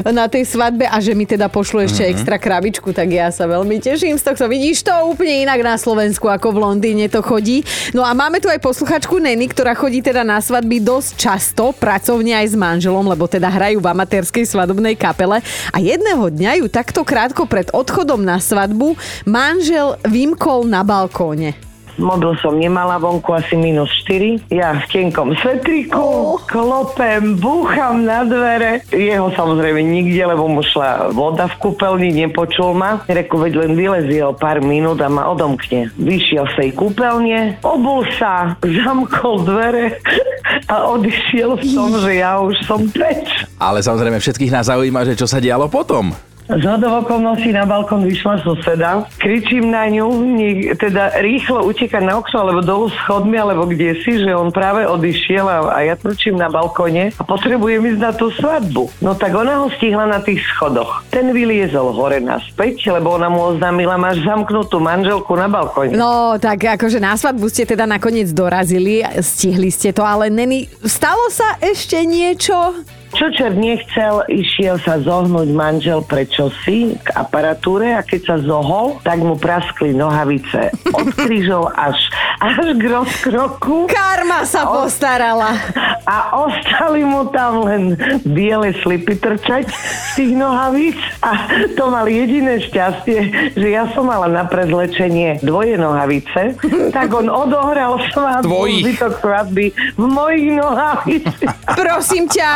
na 0.09 0.25
tej 0.31 0.47
svadbe 0.47 0.87
a 0.89 0.97
že 1.03 1.13
mi 1.13 1.27
teda 1.27 1.51
pošlu 1.51 1.85
ešte 1.85 2.01
mm-hmm. 2.01 2.15
extra 2.17 2.37
krabičku, 2.39 2.89
tak 2.95 3.11
ja 3.11 3.29
sa 3.29 3.45
veľmi 3.45 3.77
teším 3.77 3.90
z 3.97 4.23
tohto. 4.23 4.47
Vidíš 4.47 4.87
to 4.87 4.93
úplne 5.09 5.47
inak 5.47 5.63
na 5.65 5.75
Slovensku, 5.75 6.31
ako 6.31 6.55
v 6.55 6.63
Londýne 6.63 7.07
to 7.11 7.25
chodí. 7.25 7.65
No 7.91 8.07
a 8.07 8.15
máme 8.15 8.39
tu 8.39 8.47
aj 8.47 8.63
posluchačku 8.63 9.19
Neny, 9.19 9.51
ktorá 9.51 9.75
chodí 9.75 10.05
teda 10.05 10.23
na 10.23 10.39
svadby 10.39 10.79
dosť 10.83 11.11
často, 11.19 11.75
pracovne 11.75 12.39
aj 12.39 12.47
s 12.53 12.57
manželom, 12.59 13.07
lebo 13.07 13.27
teda 13.27 13.51
hrajú 13.51 13.81
v 13.83 13.91
amatérskej 13.91 14.47
svadobnej 14.47 14.95
kapele 14.95 15.43
a 15.71 15.77
jedného 15.79 16.31
dňa 16.31 16.63
ju 16.63 16.67
takto 16.69 17.03
krátko 17.03 17.47
pred 17.47 17.71
odchodom 17.75 18.23
na 18.23 18.39
svadbu 18.39 18.95
manžel 19.27 19.99
vymkol 20.07 20.67
na 20.69 20.83
balkóne. 20.87 21.70
Mobil 22.01 22.33
som 22.41 22.57
nemala 22.57 22.97
vonku 22.97 23.29
asi 23.37 23.61
minus 23.61 23.93
4. 24.09 24.49
Ja 24.49 24.81
v 24.81 24.85
tenkom 24.89 25.37
svetriku, 25.37 26.01
oh. 26.01 26.41
klopem, 26.49 27.37
búcham 27.37 28.09
na 28.09 28.25
dvere. 28.25 28.81
Jeho 28.89 29.29
samozrejme 29.37 29.85
nikde, 29.85 30.25
lebo 30.25 30.49
mu 30.49 30.65
šla 30.65 31.13
voda 31.13 31.45
v 31.53 31.61
kúpeľni, 31.61 32.17
nepočul 32.25 32.73
ma. 32.73 33.05
Reku, 33.05 33.37
veď 33.37 33.69
len 33.69 33.73
vylezie 33.77 34.25
o 34.25 34.33
pár 34.33 34.65
minút 34.65 35.05
a 35.05 35.13
ma 35.13 35.29
odomkne. 35.29 35.93
Vyšiel 36.01 36.49
z 36.51 36.55
tej 36.57 36.71
kúpeľne, 36.73 37.61
obul 37.61 38.09
sa, 38.17 38.57
zamkol 38.81 39.45
dvere 39.45 40.01
a 40.73 40.89
odišiel 40.97 41.61
v 41.61 41.65
tom, 41.77 41.91
že 42.01 42.13
ja 42.17 42.41
už 42.41 42.57
som 42.65 42.81
preč. 42.89 43.45
Ale 43.61 43.85
samozrejme 43.85 44.17
všetkých 44.17 44.55
nás 44.55 44.73
zaujíma, 44.73 45.05
že 45.05 45.19
čo 45.21 45.29
sa 45.29 45.37
dialo 45.37 45.69
potom. 45.69 46.17
Z 46.51 46.67
hodov 46.67 47.07
okolností 47.07 47.55
na 47.55 47.63
balkón 47.63 48.03
vyšla 48.03 48.43
suseda. 48.43 49.07
Kričím 49.23 49.71
na 49.71 49.87
ňu, 49.87 50.11
teda 50.75 51.23
rýchlo 51.23 51.63
uteká 51.63 52.03
na 52.03 52.19
okno, 52.19 52.43
alebo 52.43 52.61
dolu 52.67 52.87
schodmi, 52.91 53.39
alebo 53.39 53.71
kde 53.71 53.95
si, 54.03 54.19
že 54.19 54.35
on 54.35 54.51
práve 54.51 54.83
odišiel 54.83 55.47
a, 55.47 55.59
a 55.71 55.79
ja 55.87 55.95
trčím 55.95 56.35
na 56.35 56.51
balkóne 56.51 57.15
a 57.15 57.23
potrebujem 57.23 57.95
ísť 57.95 58.01
na 58.03 58.11
tú 58.11 58.35
svadbu. 58.35 58.91
No 58.99 59.15
tak 59.15 59.31
ona 59.31 59.63
ho 59.63 59.71
stihla 59.79 60.11
na 60.11 60.19
tých 60.19 60.43
schodoch. 60.51 61.07
Ten 61.15 61.31
vyliezol 61.31 61.95
hore 61.95 62.19
naspäť, 62.19 62.83
lebo 62.91 63.15
ona 63.15 63.31
mu 63.31 63.55
oznámila, 63.55 63.95
máš 63.95 64.19
zamknutú 64.27 64.83
manželku 64.83 65.31
na 65.39 65.47
balkóne. 65.47 65.95
No, 65.95 66.35
tak 66.43 66.67
akože 66.67 66.99
na 66.99 67.15
svadbu 67.15 67.47
ste 67.47 67.63
teda 67.63 67.87
nakoniec 67.87 68.27
dorazili, 68.35 69.07
stihli 69.23 69.71
ste 69.71 69.95
to, 69.95 70.03
ale 70.03 70.27
Neny, 70.27 70.67
stalo 70.83 71.31
sa 71.31 71.63
ešte 71.63 72.03
niečo? 72.03 72.75
Čo 73.11 73.27
čert 73.35 73.59
nechcel, 73.59 74.23
išiel 74.31 74.79
sa 74.79 75.03
zohnúť 75.03 75.51
manžel 75.51 76.01
pre 76.07 76.25
čosi 76.31 76.95
k 76.95 77.09
aparatúre 77.19 77.91
a 77.91 78.07
keď 78.07 78.21
sa 78.23 78.37
zohol, 78.39 79.03
tak 79.03 79.19
mu 79.19 79.35
praskli 79.35 79.91
nohavice 79.91 80.71
od 80.95 81.11
krížov 81.21 81.75
až, 81.75 81.99
až 82.39 82.79
k 82.79 82.83
rozkroku. 82.87 83.91
Karma 83.91 84.47
sa 84.47 84.63
A 84.63 84.71
postarala. 84.71 85.51
A 86.07 86.39
ostali 86.39 87.03
mu 87.03 87.27
tam 87.35 87.67
len 87.67 87.99
biele 88.23 88.73
slipy 88.83 89.19
trčať 89.19 89.67
z 89.71 90.11
tých 90.15 90.33
nohavíc 90.39 90.99
a 91.21 91.51
to 91.75 91.91
mal 91.91 92.07
jediné 92.07 92.63
šťastie, 92.63 93.53
že 93.59 93.69
ja 93.69 93.91
som 93.93 94.07
mala 94.07 94.31
na 94.31 94.47
prezlečenie 94.47 95.43
dvoje 95.43 95.75
nohavice, 95.75 96.57
tak 96.97 97.11
on 97.11 97.27
odohral 97.27 97.99
svadbu, 98.15 98.71
zbytok 98.81 99.19
svadby 99.19 99.75
v 99.99 100.05
mojich 100.07 100.49
nohaviciach. 100.57 101.75
Prosím 101.75 102.27
ťa, 102.31 102.51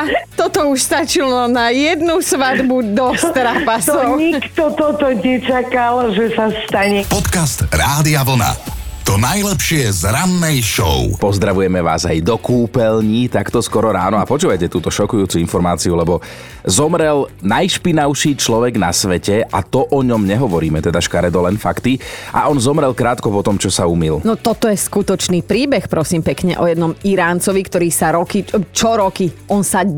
toto 0.45 0.69
už 0.69 0.77
stačilo 0.83 1.49
na 1.49 1.73
jednu 1.73 2.21
svadbu 2.21 2.93
do 2.93 3.17
To 3.17 3.33
strapasov. 3.33 4.21
nikto 4.21 4.77
toto 4.77 5.09
nečakal, 5.09 6.13
že 6.13 6.37
sa 6.37 6.53
stane. 6.69 7.09
Podcast 7.09 7.65
Rádia 7.73 8.21
Vlna. 8.21 8.84
To 9.15 9.23
najlepšie 9.23 9.95
z 9.95 10.11
rannej 10.11 10.59
show. 10.59 11.07
Pozdravujeme 11.23 11.79
vás 11.79 12.03
aj 12.03 12.19
do 12.19 12.35
kúpeľní, 12.35 13.31
takto 13.31 13.63
skoro 13.63 13.95
ráno 13.95 14.19
a 14.19 14.27
počúvajte 14.27 14.67
túto 14.67 14.91
šokujúcu 14.91 15.39
informáciu, 15.39 15.95
lebo 15.95 16.19
zomrel 16.67 17.31
najšpinavší 17.39 18.35
človek 18.35 18.75
na 18.75 18.91
svete 18.91 19.47
a 19.47 19.63
to 19.63 19.87
o 19.87 20.03
ňom 20.03 20.19
nehovoríme, 20.19 20.83
teda 20.83 20.99
škaredo 20.99 21.47
len 21.47 21.55
fakty. 21.55 22.03
A 22.35 22.51
on 22.51 22.59
zomrel 22.59 22.91
krátko 22.91 23.31
po 23.31 23.47
tom, 23.47 23.55
čo 23.55 23.71
sa 23.71 23.87
umil. 23.87 24.19
No 24.27 24.35
toto 24.35 24.67
je 24.67 24.75
skutočný 24.75 25.47
príbeh, 25.47 25.87
prosím 25.87 26.27
pekne, 26.27 26.59
o 26.59 26.67
jednom 26.67 26.99
Iráncovi, 27.07 27.63
ktorý 27.71 27.95
sa 27.95 28.11
roky, 28.11 28.43
čo 28.75 28.99
roky, 28.99 29.31
on 29.47 29.63
sa 29.63 29.87
10 29.87 29.95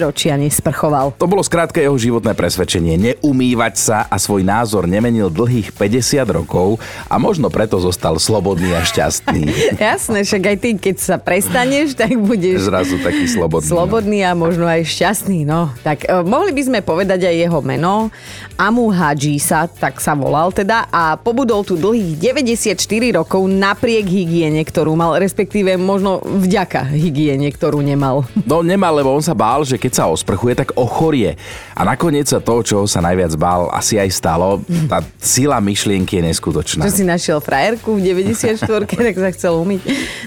ročia 0.00 0.40
nesprchoval. 0.40 1.20
To 1.20 1.28
bolo 1.28 1.44
skrátka 1.44 1.84
jeho 1.84 2.00
životné 2.00 2.32
presvedčenie. 2.32 2.96
Neumývať 3.12 3.74
sa 3.76 4.08
a 4.08 4.16
svoj 4.16 4.40
názor 4.40 4.88
nemenil 4.88 5.28
dlhých 5.28 5.76
50 5.76 6.24
rokov 6.32 6.80
a 7.12 7.20
možno 7.20 7.52
preto 7.52 7.76
zostal 7.76 8.16
slobodný 8.16 8.53
a 8.62 8.82
šťastný. 8.86 9.40
Jasné, 9.82 10.18
však 10.22 10.42
aj 10.54 10.56
ty, 10.62 10.70
keď 10.78 10.96
sa 11.02 11.16
prestaneš, 11.18 11.98
tak 11.98 12.14
budeš 12.14 12.70
Zrazu 12.70 13.02
taký 13.02 13.26
slobodný. 13.26 13.66
no. 13.66 13.74
slobodný 13.74 14.18
a 14.22 14.32
možno 14.36 14.68
aj 14.68 14.86
šťastný. 14.86 15.42
No, 15.42 15.74
tak 15.82 16.06
e, 16.06 16.22
mohli 16.22 16.54
by 16.54 16.62
sme 16.62 16.78
povedať 16.84 17.26
aj 17.26 17.36
jeho 17.48 17.60
meno. 17.64 18.14
Amu 18.54 18.94
sa, 19.42 19.66
tak 19.66 19.98
sa 19.98 20.14
volal 20.14 20.54
teda 20.54 20.86
a 20.92 21.18
pobudol 21.18 21.66
tu 21.66 21.74
dlhých 21.74 22.20
94 22.22 22.78
rokov 23.18 23.42
napriek 23.50 24.06
hygiene, 24.06 24.62
ktorú 24.62 24.94
mal, 24.94 25.18
respektíve 25.18 25.74
možno 25.74 26.22
vďaka 26.22 26.94
hygiene, 26.94 27.50
ktorú 27.50 27.82
nemal. 27.82 28.22
No 28.44 28.60
nemal, 28.60 28.92
lebo 28.94 29.08
on 29.08 29.24
sa 29.24 29.32
bál, 29.32 29.64
že 29.64 29.80
keď 29.80 29.92
sa 29.96 30.04
osprchuje, 30.06 30.52
tak 30.54 30.76
ochorie. 30.76 31.34
A 31.74 31.82
nakoniec 31.82 32.28
sa 32.28 32.38
to, 32.38 32.60
čo 32.60 32.84
sa 32.84 33.00
najviac 33.00 33.34
bál, 33.40 33.72
asi 33.72 33.96
aj 33.98 34.10
stalo. 34.12 34.60
Tá 34.92 35.00
sila 35.16 35.58
myšlienky 35.64 36.20
je 36.20 36.28
neskutočná. 36.28 36.84
Že 36.84 36.92
si 36.92 37.04
našiel 37.08 37.40
frajerku 37.40 37.96
v 37.96 38.04
94 38.34 38.90
tak 38.90 39.16
sa 39.16 39.30
chcel 39.32 39.52
umyť 39.56 39.80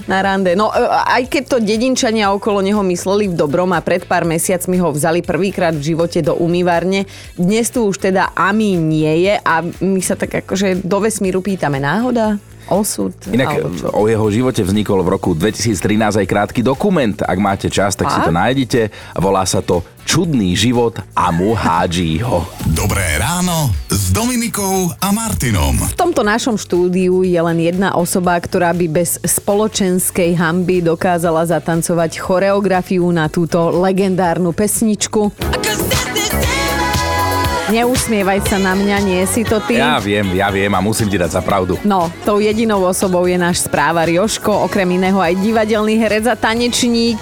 na 0.10 0.24
rande. 0.24 0.56
No 0.56 0.72
e, 0.72 0.82
aj 0.90 1.24
keď 1.30 1.44
to 1.46 1.58
dedinčania 1.60 2.32
okolo 2.32 2.64
neho 2.64 2.82
mysleli 2.88 3.30
v 3.30 3.36
dobrom 3.36 3.70
a 3.76 3.84
pred 3.84 4.08
pár 4.08 4.24
mesiacmi 4.24 4.80
ho 4.80 4.90
vzali 4.90 5.22
prvýkrát 5.22 5.76
v 5.76 5.94
živote 5.94 6.24
do 6.24 6.34
umývarne, 6.40 7.06
dnes 7.36 7.70
tu 7.70 7.86
už 7.86 8.02
teda 8.02 8.34
Ami 8.34 8.80
nie 8.80 9.28
je 9.28 9.36
a 9.38 9.62
my 9.64 10.02
sa 10.02 10.16
tak 10.16 10.48
akože 10.48 10.82
do 10.82 10.98
vesmíru 11.04 11.44
pýtame 11.44 11.78
náhoda? 11.78 12.40
Osud? 12.70 13.14
Inak 13.32 13.64
o 13.96 14.06
jeho 14.08 14.28
živote 14.32 14.62
vznikol 14.64 15.04
v 15.04 15.10
roku 15.16 15.34
2013 15.34 16.24
aj 16.24 16.28
krátky 16.28 16.62
dokument. 16.62 17.16
Ak 17.24 17.38
máte 17.40 17.72
čas, 17.72 17.96
tak 17.96 18.12
si 18.12 18.20
to 18.22 18.32
nájdete. 18.32 18.92
Volá 19.18 19.48
sa 19.48 19.64
to 19.64 19.84
Čudný 20.08 20.56
život 20.56 21.04
Amu 21.20 21.52
Hadžiho. 21.52 22.48
Dobré 22.72 23.20
ráno 23.20 23.76
s 23.92 24.16
Dominikou 24.16 24.88
a 25.04 25.12
Martinom. 25.12 25.76
V 25.76 26.00
tomto 26.00 26.24
našom 26.24 26.56
štúdiu 26.56 27.28
je 27.28 27.36
len 27.36 27.60
jedna 27.60 27.92
osoba, 27.92 28.40
ktorá 28.40 28.72
by 28.72 28.88
bez 28.88 29.20
spoločenskej 29.20 30.40
hamby 30.40 30.80
dokázala 30.80 31.44
zatancovať 31.52 32.24
choreografiu 32.24 33.04
na 33.12 33.28
túto 33.28 33.68
legendárnu 33.68 34.56
pesničku. 34.56 35.36
Neusmievaj 37.68 38.48
sa 38.48 38.56
na 38.64 38.72
mňa, 38.80 38.98
nie 39.04 39.22
si 39.28 39.44
to 39.44 39.60
ty. 39.60 39.76
Ja 39.76 40.00
viem, 40.00 40.24
ja 40.40 40.48
viem 40.48 40.72
a 40.72 40.80
musím 40.80 41.12
ti 41.12 41.20
dať 41.20 41.36
za 41.36 41.42
pravdu. 41.44 41.76
No, 41.84 42.08
tou 42.24 42.40
jedinou 42.40 42.80
osobou 42.88 43.28
je 43.28 43.36
náš 43.36 43.68
správar 43.68 44.08
Joško, 44.08 44.72
okrem 44.72 44.88
iného 44.96 45.20
aj 45.20 45.36
divadelný 45.44 46.00
herec 46.00 46.32
a 46.32 46.40
tanečník. 46.40 47.20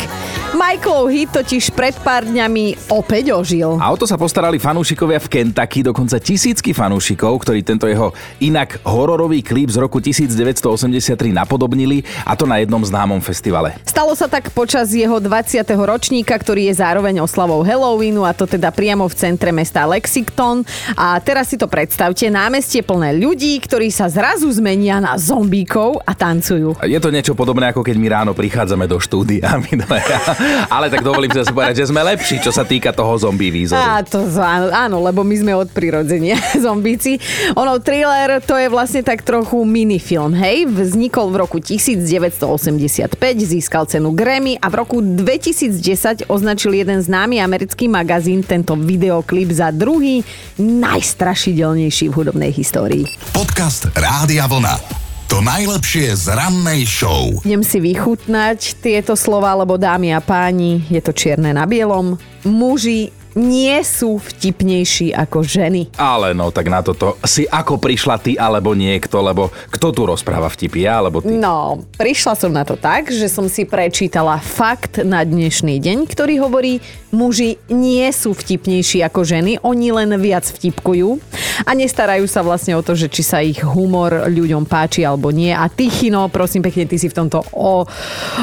Michaelov 0.55 1.11
hit 1.11 1.35
totiž 1.35 1.75
pred 1.75 1.91
pár 1.99 2.23
dňami 2.23 2.87
opäť 2.87 3.35
ožil. 3.35 3.75
A 3.75 3.91
o 3.91 3.99
to 3.99 4.07
sa 4.07 4.15
postarali 4.15 4.55
fanúšikovia 4.55 5.19
v 5.19 5.27
Kentucky, 5.27 5.83
dokonca 5.83 6.15
tisícky 6.15 6.71
fanúšikov, 6.71 7.43
ktorí 7.43 7.59
tento 7.59 7.83
jeho 7.91 8.15
inak 8.39 8.79
hororový 8.87 9.43
klip 9.43 9.67
z 9.67 9.83
roku 9.83 9.99
1983 9.99 11.11
napodobnili 11.35 12.07
a 12.23 12.39
to 12.39 12.47
na 12.47 12.63
jednom 12.63 12.79
známom 12.79 13.19
festivale. 13.19 13.75
Stalo 13.83 14.15
sa 14.15 14.31
tak 14.31 14.55
počas 14.55 14.95
jeho 14.95 15.19
20. 15.19 15.59
ročníka, 15.75 16.39
ktorý 16.39 16.71
je 16.71 16.79
zároveň 16.79 17.19
oslavou 17.19 17.59
Halloweenu 17.59 18.23
a 18.23 18.31
to 18.31 18.47
teda 18.47 18.71
priamo 18.71 19.11
v 19.11 19.15
centre 19.19 19.51
mesta 19.51 19.83
Lexington. 19.83 20.63
A 20.95 21.19
teraz 21.19 21.51
si 21.51 21.59
to 21.59 21.67
predstavte, 21.67 22.31
námestie 22.31 22.79
plné 22.79 23.11
ľudí, 23.19 23.59
ktorí 23.59 23.91
sa 23.91 24.07
zrazu 24.07 24.47
zmenia 24.55 25.03
na 25.03 25.19
zombíkov 25.19 25.99
a 26.07 26.15
tancujú. 26.15 26.79
Je 26.87 26.99
to 27.03 27.11
niečo 27.11 27.35
podobné, 27.35 27.75
ako 27.75 27.83
keď 27.83 27.95
my 27.99 28.07
ráno 28.07 28.31
prichádzame 28.31 28.87
do 28.87 29.03
štúdia. 29.03 29.51
My 29.59 29.83
dvaja. 29.83 30.44
Ale 30.69 30.91
tak 30.91 31.01
dovolím 31.05 31.31
sa 31.31 31.45
povedať, 31.47 31.84
že 31.84 31.89
sme 31.89 32.01
lepší, 32.03 32.41
čo 32.41 32.51
sa 32.51 32.63
týka 32.67 32.91
toho 32.91 33.15
zombie 33.19 33.51
výzoru. 33.51 33.79
Á, 33.79 34.01
to 34.05 34.25
áno, 34.39 34.67
áno, 34.71 34.97
lebo 35.03 35.21
my 35.21 35.36
sme 35.36 35.53
od 35.55 35.69
prirodzenia 35.71 36.38
zombíci. 36.65 37.17
Ono, 37.55 37.79
thriller, 37.79 38.41
to 38.41 38.55
je 38.55 38.67
vlastne 38.69 39.01
tak 39.05 39.21
trochu 39.21 39.62
minifilm, 39.63 40.34
hej? 40.36 40.67
Vznikol 40.69 41.31
v 41.31 41.36
roku 41.41 41.58
1985, 41.62 43.17
získal 43.41 43.86
cenu 43.89 44.12
Grammy 44.13 44.58
a 44.60 44.67
v 44.71 44.75
roku 44.81 44.97
2010 45.01 46.27
označil 46.27 46.75
jeden 46.75 47.01
známy 47.01 47.39
americký 47.41 47.88
magazín 47.88 48.41
tento 48.41 48.73
videoklip 48.75 49.51
za 49.51 49.69
druhý 49.71 50.25
najstrašidelnejší 50.60 52.10
v 52.10 52.13
hudobnej 52.13 52.51
histórii. 52.51 53.08
Podcast 53.31 53.89
Rádia 53.93 54.49
Vlna. 54.49 55.04
To 55.25 55.41
najlepšie 55.41 56.13
z 56.13 56.38
rannej 56.38 56.85
show. 56.85 57.41
Idem 57.41 57.65
si 57.65 57.81
vychutnať 57.81 58.77
tieto 58.77 59.17
slova, 59.17 59.57
lebo 59.57 59.73
dámy 59.73 60.13
a 60.13 60.21
páni, 60.21 60.85
je 60.85 61.01
to 61.01 61.17
čierne 61.17 61.49
na 61.49 61.65
bielom. 61.65 62.21
Muži 62.45 63.09
nie 63.35 63.75
sú 63.83 64.15
vtipnejší 64.15 65.11
ako 65.11 65.43
ženy. 65.43 65.91
Ale 65.99 66.31
no, 66.31 66.49
tak 66.55 66.71
na 66.71 66.79
toto 66.79 67.19
si 67.27 67.43
ako 67.43 67.81
prišla 67.81 68.15
ty 68.21 68.39
alebo 68.39 68.71
niekto, 68.71 69.19
lebo 69.19 69.51
kto 69.73 69.91
tu 69.91 70.01
rozpráva 70.07 70.47
vtipy, 70.47 70.88
ja 70.88 71.03
alebo 71.03 71.19
ty? 71.19 71.35
No, 71.35 71.83
prišla 71.99 72.33
som 72.39 72.55
na 72.55 72.63
to 72.63 72.79
tak, 72.79 73.11
že 73.11 73.27
som 73.27 73.51
si 73.51 73.67
prečítala 73.67 74.39
fakt 74.39 75.03
na 75.03 75.27
dnešný 75.27 75.83
deň, 75.83 76.07
ktorý 76.07 76.39
hovorí, 76.39 76.79
muži 77.15 77.56
nie 77.71 78.04
sú 78.12 78.36
vtipnejší 78.36 78.99
ako 79.08 79.23
ženy, 79.23 79.63
oni 79.63 79.95
len 79.95 80.12
viac 80.19 80.43
vtipkujú 80.43 81.15
a 81.63 81.71
nestarajú 81.71 82.28
sa 82.28 82.43
vlastne 82.43 82.75
o 82.75 82.84
to, 82.84 82.93
že 82.93 83.08
či 83.08 83.23
sa 83.23 83.39
ich 83.39 83.63
humor 83.63 84.28
ľuďom 84.28 84.67
páči 84.67 85.08
alebo 85.08 85.32
nie. 85.32 85.56
A 85.56 85.71
ty, 85.71 85.88
Chino, 85.88 86.28
prosím 86.28 86.67
pekne, 86.67 86.84
ty 86.84 86.99
si 86.99 87.08
v 87.08 87.15
tomto 87.15 87.47
o, 87.56 87.88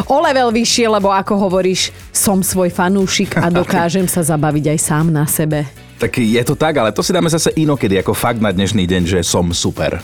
o 0.09 0.17
level 0.25 0.49
vyššie, 0.49 0.89
lebo 0.89 1.13
ako 1.13 1.37
hovoríš, 1.49 1.93
som 2.11 2.41
svoj 2.41 2.73
fanúšik 2.73 3.37
a 3.37 3.53
dokážem 3.53 4.09
sa 4.09 4.25
zabaviť 4.25 4.73
aj 4.73 4.79
sám 4.81 5.13
na 5.13 5.29
sebe. 5.29 5.69
Tak 5.99 6.19
je 6.19 6.43
to 6.43 6.55
tak, 6.59 6.77
ale 6.81 6.91
to 6.91 7.05
si 7.05 7.13
dáme 7.13 7.31
zase 7.31 7.53
inokedy 7.55 8.01
ako 8.01 8.17
fakt 8.17 8.41
na 8.41 8.51
dnešný 8.51 8.89
deň, 8.89 9.03
že 9.07 9.19
som 9.23 9.53
super. 9.55 10.01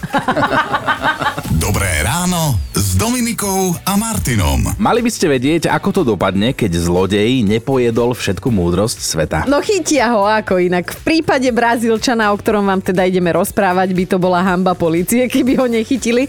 Dobré 1.59 2.05
ráno 2.05 2.61
s 2.77 2.93
Dominikou 2.95 3.73
a 3.83 3.97
Martinom. 3.97 4.69
Mali 4.77 5.01
by 5.01 5.11
ste 5.11 5.33
vedieť, 5.33 5.73
ako 5.73 5.89
to 5.91 6.03
dopadne, 6.05 6.53
keď 6.53 6.77
zlodej 6.77 7.41
nepojedol 7.41 8.13
všetku 8.13 8.53
múdrosť 8.53 8.99
sveta. 9.01 9.39
No 9.49 9.65
chytia 9.65 10.13
ho 10.13 10.29
ako 10.29 10.61
inak. 10.61 10.93
V 10.93 11.01
prípade 11.09 11.49
Brazílčana, 11.49 12.31
o 12.31 12.37
ktorom 12.37 12.69
vám 12.69 12.85
teda 12.85 13.09
ideme 13.09 13.33
rozprávať, 13.33 13.97
by 13.97 14.05
to 14.05 14.17
bola 14.21 14.45
hamba 14.45 14.77
policie, 14.77 15.25
keby 15.25 15.57
ho 15.57 15.67
nechytili. 15.67 16.29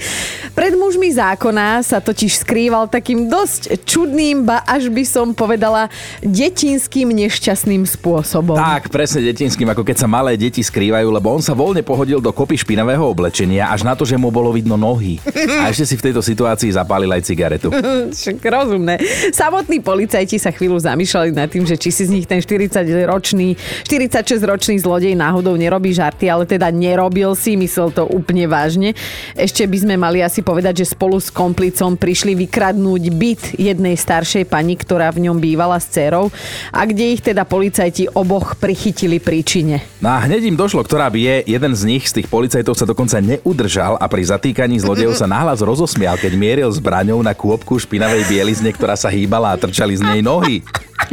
Pred 0.55 0.78
mužmi 1.09 1.25
zákona 1.25 1.81
sa 1.81 1.97
totiž 1.97 2.45
skrýval 2.45 2.85
takým 2.85 3.33
dosť 3.33 3.81
čudným, 3.81 4.45
ba 4.45 4.61
až 4.61 4.93
by 4.93 5.01
som 5.01 5.33
povedala 5.33 5.89
detinským 6.21 7.09
nešťastným 7.09 7.81
spôsobom. 7.81 8.53
Tak, 8.53 8.93
presne 8.93 9.25
detinským, 9.25 9.65
ako 9.73 9.81
keď 9.81 10.05
sa 10.05 10.07
malé 10.07 10.37
deti 10.37 10.61
skrývajú, 10.61 11.09
lebo 11.09 11.33
on 11.33 11.41
sa 11.41 11.57
voľne 11.57 11.81
pohodil 11.81 12.21
do 12.21 12.29
kopy 12.29 12.61
špinavého 12.61 13.01
oblečenia, 13.01 13.73
až 13.73 13.89
na 13.89 13.97
to, 13.97 14.05
že 14.05 14.21
mu 14.21 14.29
bolo 14.29 14.53
vidno 14.53 14.77
nohy. 14.77 15.17
A 15.57 15.73
ešte 15.73 15.89
si 15.89 15.95
v 15.97 16.13
tejto 16.13 16.21
situácii 16.21 16.77
zapálil 16.77 17.09
aj 17.09 17.25
cigaretu. 17.25 17.73
Však 18.13 18.37
rozumné. 18.45 19.01
Samotní 19.33 19.81
policajti 19.81 20.37
sa 20.37 20.53
chvíľu 20.53 20.77
zamýšľali 20.77 21.33
nad 21.33 21.49
tým, 21.49 21.65
že 21.65 21.73
či 21.73 21.89
si 21.89 22.05
z 22.05 22.13
nich 22.13 22.29
ten 22.29 22.37
40-ročný, 22.37 23.57
46-ročný 23.89 24.77
zlodej 24.77 25.17
náhodou 25.17 25.57
nerobí 25.57 25.89
žarty, 25.89 26.29
ale 26.29 26.45
teda 26.45 26.69
nerobil 26.69 27.33
si, 27.33 27.57
myslel 27.57 27.89
to 27.89 28.05
úplne 28.05 28.45
vážne. 28.45 28.93
Ešte 29.33 29.65
by 29.65 29.77
sme 29.89 29.95
mali 29.97 30.21
asi 30.21 30.45
povedať, 30.45 30.85
že 30.85 30.98
spolu 30.99 31.15
s 31.15 31.31
komplicom 31.31 31.95
prišli 31.95 32.35
vykradnúť 32.35 33.03
byt 33.15 33.43
jednej 33.55 33.95
staršej 33.95 34.43
pani, 34.51 34.75
ktorá 34.75 35.07
v 35.15 35.31
ňom 35.31 35.39
bývala 35.39 35.79
s 35.79 35.87
dcerou 35.87 36.27
a 36.75 36.83
kde 36.83 37.15
ich 37.15 37.23
teda 37.23 37.47
policajti 37.47 38.11
oboch 38.11 38.59
prichytili 38.59 39.23
príčine. 39.23 39.79
No 40.03 40.11
a 40.11 40.19
hneď 40.27 40.51
im 40.51 40.59
došlo, 40.59 40.83
ktorá 40.83 41.07
bije, 41.07 41.47
jeden 41.47 41.71
z 41.71 41.87
nich, 41.87 42.03
z 42.03 42.19
tých 42.19 42.27
policajtov 42.27 42.75
sa 42.75 42.83
dokonca 42.83 43.23
neudržal 43.23 43.95
a 43.95 44.11
pri 44.11 44.27
zatýkaní 44.27 44.75
zlodejov 44.83 45.15
sa 45.15 45.23
nahlas 45.23 45.63
rozosmial, 45.63 46.19
keď 46.19 46.35
mieril 46.35 46.67
zbraňou 46.67 47.23
na 47.23 47.31
kôpku 47.31 47.79
špinavej 47.79 48.27
bielizne, 48.27 48.67
ktorá 48.75 48.99
sa 48.99 49.07
hýbala 49.07 49.55
a 49.55 49.59
trčali 49.61 49.95
z 49.95 50.03
nej 50.03 50.19
nohy. 50.19 50.67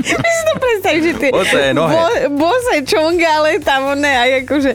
Si 0.05 0.43
to 0.47 0.55
predstav, 0.59 0.95
že 0.99 1.13
ty 1.19 1.29
Bose 1.31 1.61
nohe. 1.73 1.93
bo, 1.93 2.05
bose 2.47 2.75
čonga, 2.87 3.29
ale 3.43 3.63
tam 3.63 3.95
ne, 3.99 4.13
aj 4.13 4.31
akože, 4.45 4.71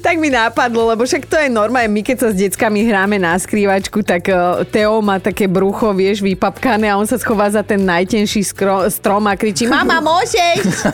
tak 0.00 0.16
mi 0.16 0.32
nápadlo, 0.32 0.92
lebo 0.94 1.04
však 1.04 1.28
to 1.28 1.36
je 1.36 1.48
normálne, 1.52 1.92
my 1.92 2.00
keď 2.00 2.16
sa 2.16 2.28
s 2.32 2.36
deckami 2.36 2.86
hráme 2.88 3.16
na 3.20 3.36
skrývačku, 3.36 4.00
tak 4.02 4.28
uh, 4.32 4.64
Teo 4.68 5.00
má 5.04 5.20
také 5.20 5.46
brucho, 5.46 5.92
vieš, 5.92 6.24
vypapkané 6.24 6.88
a 6.88 6.98
on 6.98 7.06
sa 7.08 7.20
schová 7.20 7.48
za 7.52 7.60
ten 7.60 7.82
najtenší 7.84 8.42
skro, 8.42 8.88
strom 8.88 9.28
a 9.28 9.34
kričí, 9.36 9.68
mama, 9.68 10.00
môžeš? 10.00 10.88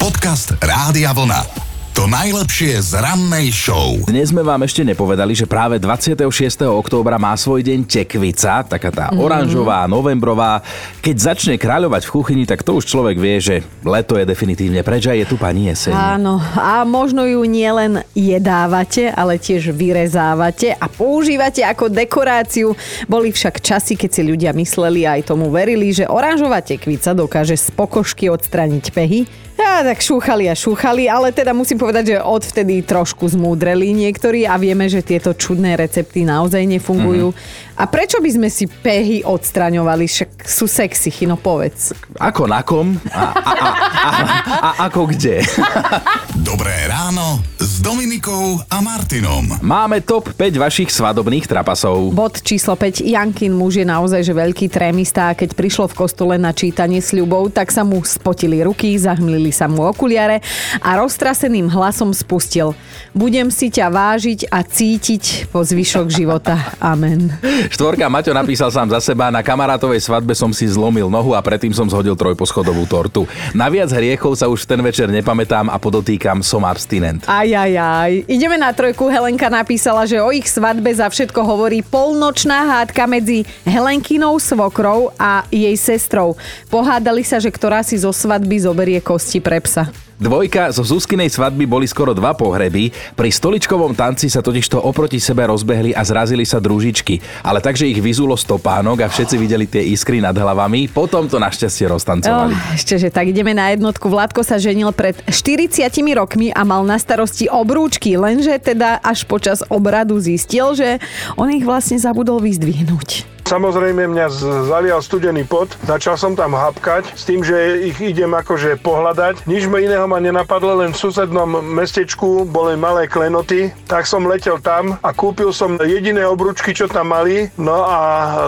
Podcast 0.00 0.56
Rádia 0.62 1.12
Vlna. 1.12 1.69
To 1.90 2.06
najlepšie 2.06 2.78
z 2.86 3.02
rannej 3.02 3.50
show. 3.50 3.98
Dnes 4.06 4.30
sme 4.30 4.46
vám 4.46 4.62
ešte 4.62 4.86
nepovedali, 4.86 5.34
že 5.34 5.50
práve 5.50 5.82
26. 5.82 6.22
októbra 6.70 7.18
má 7.18 7.34
svoj 7.34 7.66
deň 7.66 7.82
tekvica, 7.82 8.62
taká 8.62 8.94
tá 8.94 9.06
oranžová, 9.18 9.90
novembrová. 9.90 10.62
Keď 11.02 11.16
začne 11.18 11.54
kráľovať 11.58 12.06
v 12.06 12.14
kuchyni, 12.14 12.44
tak 12.46 12.62
to 12.62 12.78
už 12.78 12.86
človek 12.86 13.18
vie, 13.18 13.42
že 13.42 13.66
leto 13.82 14.14
je 14.14 14.22
definitívne 14.22 14.86
preč 14.86 15.10
a 15.10 15.18
je 15.18 15.26
tu 15.26 15.34
pani 15.34 15.66
jeseň. 15.66 15.90
Áno, 15.90 16.38
a 16.54 16.86
možno 16.86 17.26
ju 17.26 17.42
nielen 17.42 18.06
jedávate, 18.14 19.10
ale 19.10 19.42
tiež 19.42 19.74
vyrezávate 19.74 20.78
a 20.78 20.86
používate 20.86 21.66
ako 21.66 21.90
dekoráciu. 21.90 22.70
Boli 23.10 23.34
však 23.34 23.58
časy, 23.58 23.98
keď 23.98 24.10
si 24.14 24.22
ľudia 24.22 24.54
mysleli 24.54 25.10
a 25.10 25.18
aj 25.18 25.34
tomu 25.34 25.50
verili, 25.50 25.90
že 25.90 26.06
oranžová 26.06 26.62
tekvica 26.62 27.18
dokáže 27.18 27.58
z 27.58 27.66
pokožky 27.74 28.30
odstraniť 28.30 28.94
pehy. 28.94 29.49
Ja 29.60 29.84
tak 29.84 30.00
šúchali 30.00 30.48
a 30.48 30.56
šúchali, 30.56 31.04
ale 31.04 31.36
teda 31.36 31.52
musím 31.52 31.76
povedať, 31.76 32.16
že 32.16 32.24
odvtedy 32.24 32.80
trošku 32.80 33.28
zmúdreli 33.28 33.92
niektorí 33.92 34.48
a 34.48 34.56
vieme, 34.56 34.88
že 34.88 35.04
tieto 35.04 35.36
čudné 35.36 35.76
recepty 35.76 36.24
naozaj 36.24 36.64
nefungujú. 36.64 37.36
Mm-hmm. 37.36 37.76
A 37.76 37.84
prečo 37.84 38.24
by 38.24 38.30
sme 38.40 38.48
si 38.48 38.64
pehy 38.64 39.20
odstraňovali? 39.20 40.08
Však 40.08 40.48
sú 40.48 40.64
sexy, 40.64 41.12
chino 41.12 41.36
povedz. 41.36 41.92
Ako 42.16 42.48
na 42.48 42.64
kom 42.64 42.96
a, 43.12 43.36
a, 43.36 43.52
a, 43.52 43.68
a, 44.00 44.08
a 44.48 44.68
ako 44.88 45.12
kde. 45.12 45.44
Dobré 46.48 46.88
ráno 46.88 47.44
s 47.80 47.88
Dominikou 47.88 48.60
a 48.68 48.84
Martinom. 48.84 49.56
Máme 49.64 50.04
top 50.04 50.36
5 50.36 50.52
vašich 50.60 50.92
svadobných 50.92 51.48
trapasov. 51.48 52.12
Bod 52.12 52.44
číslo 52.44 52.76
5. 52.76 53.00
Jankin 53.08 53.56
muž 53.56 53.80
je 53.80 53.88
naozaj 53.88 54.20
že 54.20 54.36
veľký 54.36 54.68
trémista 54.68 55.32
a 55.32 55.36
keď 55.38 55.56
prišlo 55.56 55.88
v 55.88 55.96
kostole 56.04 56.36
na 56.36 56.52
čítanie 56.52 57.00
sľubov, 57.00 57.56
tak 57.56 57.72
sa 57.72 57.80
mu 57.80 58.04
spotili 58.04 58.60
ruky, 58.60 58.92
zahmlili 59.00 59.48
sa 59.48 59.64
mu 59.64 59.88
okuliare 59.88 60.44
a 60.84 61.00
roztraseným 61.00 61.72
hlasom 61.72 62.12
spustil 62.12 62.76
Budem 63.10 63.50
si 63.50 63.74
ťa 63.74 63.90
vážiť 63.90 64.54
a 64.54 64.62
cítiť 64.62 65.50
po 65.50 65.66
zvyšok 65.66 66.06
života. 66.14 66.54
Amen. 66.78 67.34
Štvorka 67.74 68.06
Maťo 68.06 68.30
napísal 68.30 68.70
sám 68.70 68.94
za 68.94 69.02
seba, 69.02 69.34
na 69.34 69.42
kamarátovej 69.42 69.98
svadbe 69.98 70.30
som 70.30 70.54
si 70.54 70.70
zlomil 70.70 71.10
nohu 71.10 71.34
a 71.34 71.42
predtým 71.42 71.74
som 71.74 71.90
zhodil 71.90 72.14
trojposchodovú 72.14 72.86
tortu. 72.86 73.26
Na 73.50 73.66
viac 73.66 73.90
hriechov 73.90 74.38
sa 74.38 74.46
už 74.46 74.62
ten 74.62 74.78
večer 74.78 75.10
nepamätám 75.10 75.66
a 75.74 75.76
podotýkam, 75.82 76.38
som 76.38 76.62
abstinent. 76.62 77.26
Aj, 77.26 77.50
aj, 77.50 77.69
aj. 77.78 78.26
Ideme 78.26 78.58
na 78.58 78.74
trojku. 78.74 79.06
Helenka 79.06 79.46
napísala, 79.46 80.08
že 80.08 80.18
o 80.18 80.30
ich 80.34 80.50
svadbe 80.50 80.90
za 80.90 81.06
všetko 81.06 81.40
hovorí 81.46 81.86
polnočná 81.86 82.66
hádka 82.66 83.06
medzi 83.06 83.46
Helenkinou 83.62 84.38
svokrou 84.42 85.14
a 85.14 85.46
jej 85.52 85.74
sestrou. 85.78 86.34
Pohádali 86.72 87.22
sa, 87.22 87.38
že 87.38 87.54
ktorá 87.54 87.86
si 87.86 88.00
zo 88.00 88.10
svadby 88.10 88.58
zoberie 88.58 88.98
kosti 88.98 89.38
pre 89.38 89.62
psa. 89.62 90.09
Dvojka 90.20 90.68
zo 90.68 90.84
Zuzkinej 90.84 91.32
svadby 91.32 91.64
boli 91.64 91.88
skoro 91.88 92.12
dva 92.12 92.36
pohreby, 92.36 92.92
pri 93.16 93.32
stoličkovom 93.32 93.96
tanci 93.96 94.28
sa 94.28 94.44
totižto 94.44 94.76
oproti 94.76 95.16
sebe 95.16 95.48
rozbehli 95.48 95.96
a 95.96 96.04
zrazili 96.04 96.44
sa 96.44 96.60
družičky, 96.60 97.40
ale 97.40 97.64
takže 97.64 97.88
ich 97.88 98.04
vyzulo 98.04 98.36
stopánok 98.36 99.00
a 99.00 99.08
všetci 99.08 99.40
videli 99.40 99.64
tie 99.64 99.80
iskry 99.80 100.20
nad 100.20 100.36
hlavami, 100.36 100.92
potom 100.92 101.24
to 101.24 101.40
našťastie 101.40 101.88
roztancovali. 101.88 102.52
Oh, 102.52 102.76
ešte, 102.76 103.00
že 103.00 103.08
tak 103.08 103.32
ideme 103.32 103.56
na 103.56 103.72
jednotku. 103.72 104.12
Vládko 104.12 104.44
sa 104.44 104.60
ženil 104.60 104.92
pred 104.92 105.16
40 105.24 105.88
rokmi 106.12 106.52
a 106.52 106.68
mal 106.68 106.84
na 106.84 107.00
starosti 107.00 107.48
obrúčky, 107.48 108.20
lenže 108.20 108.60
teda 108.60 109.00
až 109.00 109.24
počas 109.24 109.64
obradu 109.72 110.20
zistil, 110.20 110.76
že 110.76 111.00
on 111.40 111.48
ich 111.48 111.64
vlastne 111.64 111.96
zabudol 111.96 112.44
vyzdvihnúť. 112.44 113.39
Samozrejme 113.50 114.06
mňa 114.06 114.30
zalial 114.70 115.02
studený 115.02 115.42
pot, 115.42 115.74
začal 115.82 116.14
som 116.14 116.38
tam 116.38 116.54
hapkať 116.54 117.18
s 117.18 117.26
tým, 117.26 117.42
že 117.42 117.82
ich 117.82 117.98
idem 117.98 118.30
akože 118.30 118.78
pohľadať. 118.78 119.42
Nič 119.50 119.66
ma 119.66 119.82
iného 119.82 120.06
ma 120.06 120.22
nenapadlo, 120.22 120.78
len 120.78 120.94
v 120.94 121.02
susednom 121.02 121.58
mestečku 121.58 122.46
boli 122.46 122.78
malé 122.78 123.10
klenoty, 123.10 123.74
tak 123.90 124.06
som 124.06 124.22
letel 124.22 124.62
tam 124.62 125.02
a 125.02 125.10
kúpil 125.10 125.50
som 125.50 125.74
jediné 125.82 126.22
obručky, 126.30 126.70
čo 126.70 126.86
tam 126.86 127.10
mali, 127.10 127.50
no 127.58 127.82
a 127.82 127.98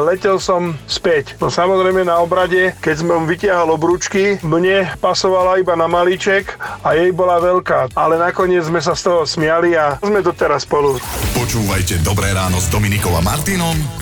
letel 0.06 0.38
som 0.38 0.78
späť. 0.86 1.34
No 1.42 1.50
samozrejme 1.50 2.06
na 2.06 2.22
obrade, 2.22 2.70
keď 2.78 3.02
som 3.02 3.26
vytiahol 3.26 3.74
obručky, 3.74 4.38
mne 4.46 4.86
pasovala 5.02 5.58
iba 5.58 5.74
na 5.74 5.90
malíček 5.90 6.54
a 6.86 6.94
jej 6.94 7.10
bola 7.10 7.42
veľká, 7.42 7.90
ale 7.98 8.22
nakoniec 8.22 8.62
sme 8.70 8.78
sa 8.78 8.94
z 8.94 9.10
toho 9.10 9.26
smiali 9.26 9.74
a 9.74 9.98
sme 9.98 10.22
doteraz 10.22 10.62
spolu. 10.62 11.02
Počúvajte 11.34 12.06
Dobré 12.06 12.30
ráno 12.30 12.62
s 12.62 12.70
Dominikou 12.70 13.10
a 13.18 13.22
Martinom 13.26 14.01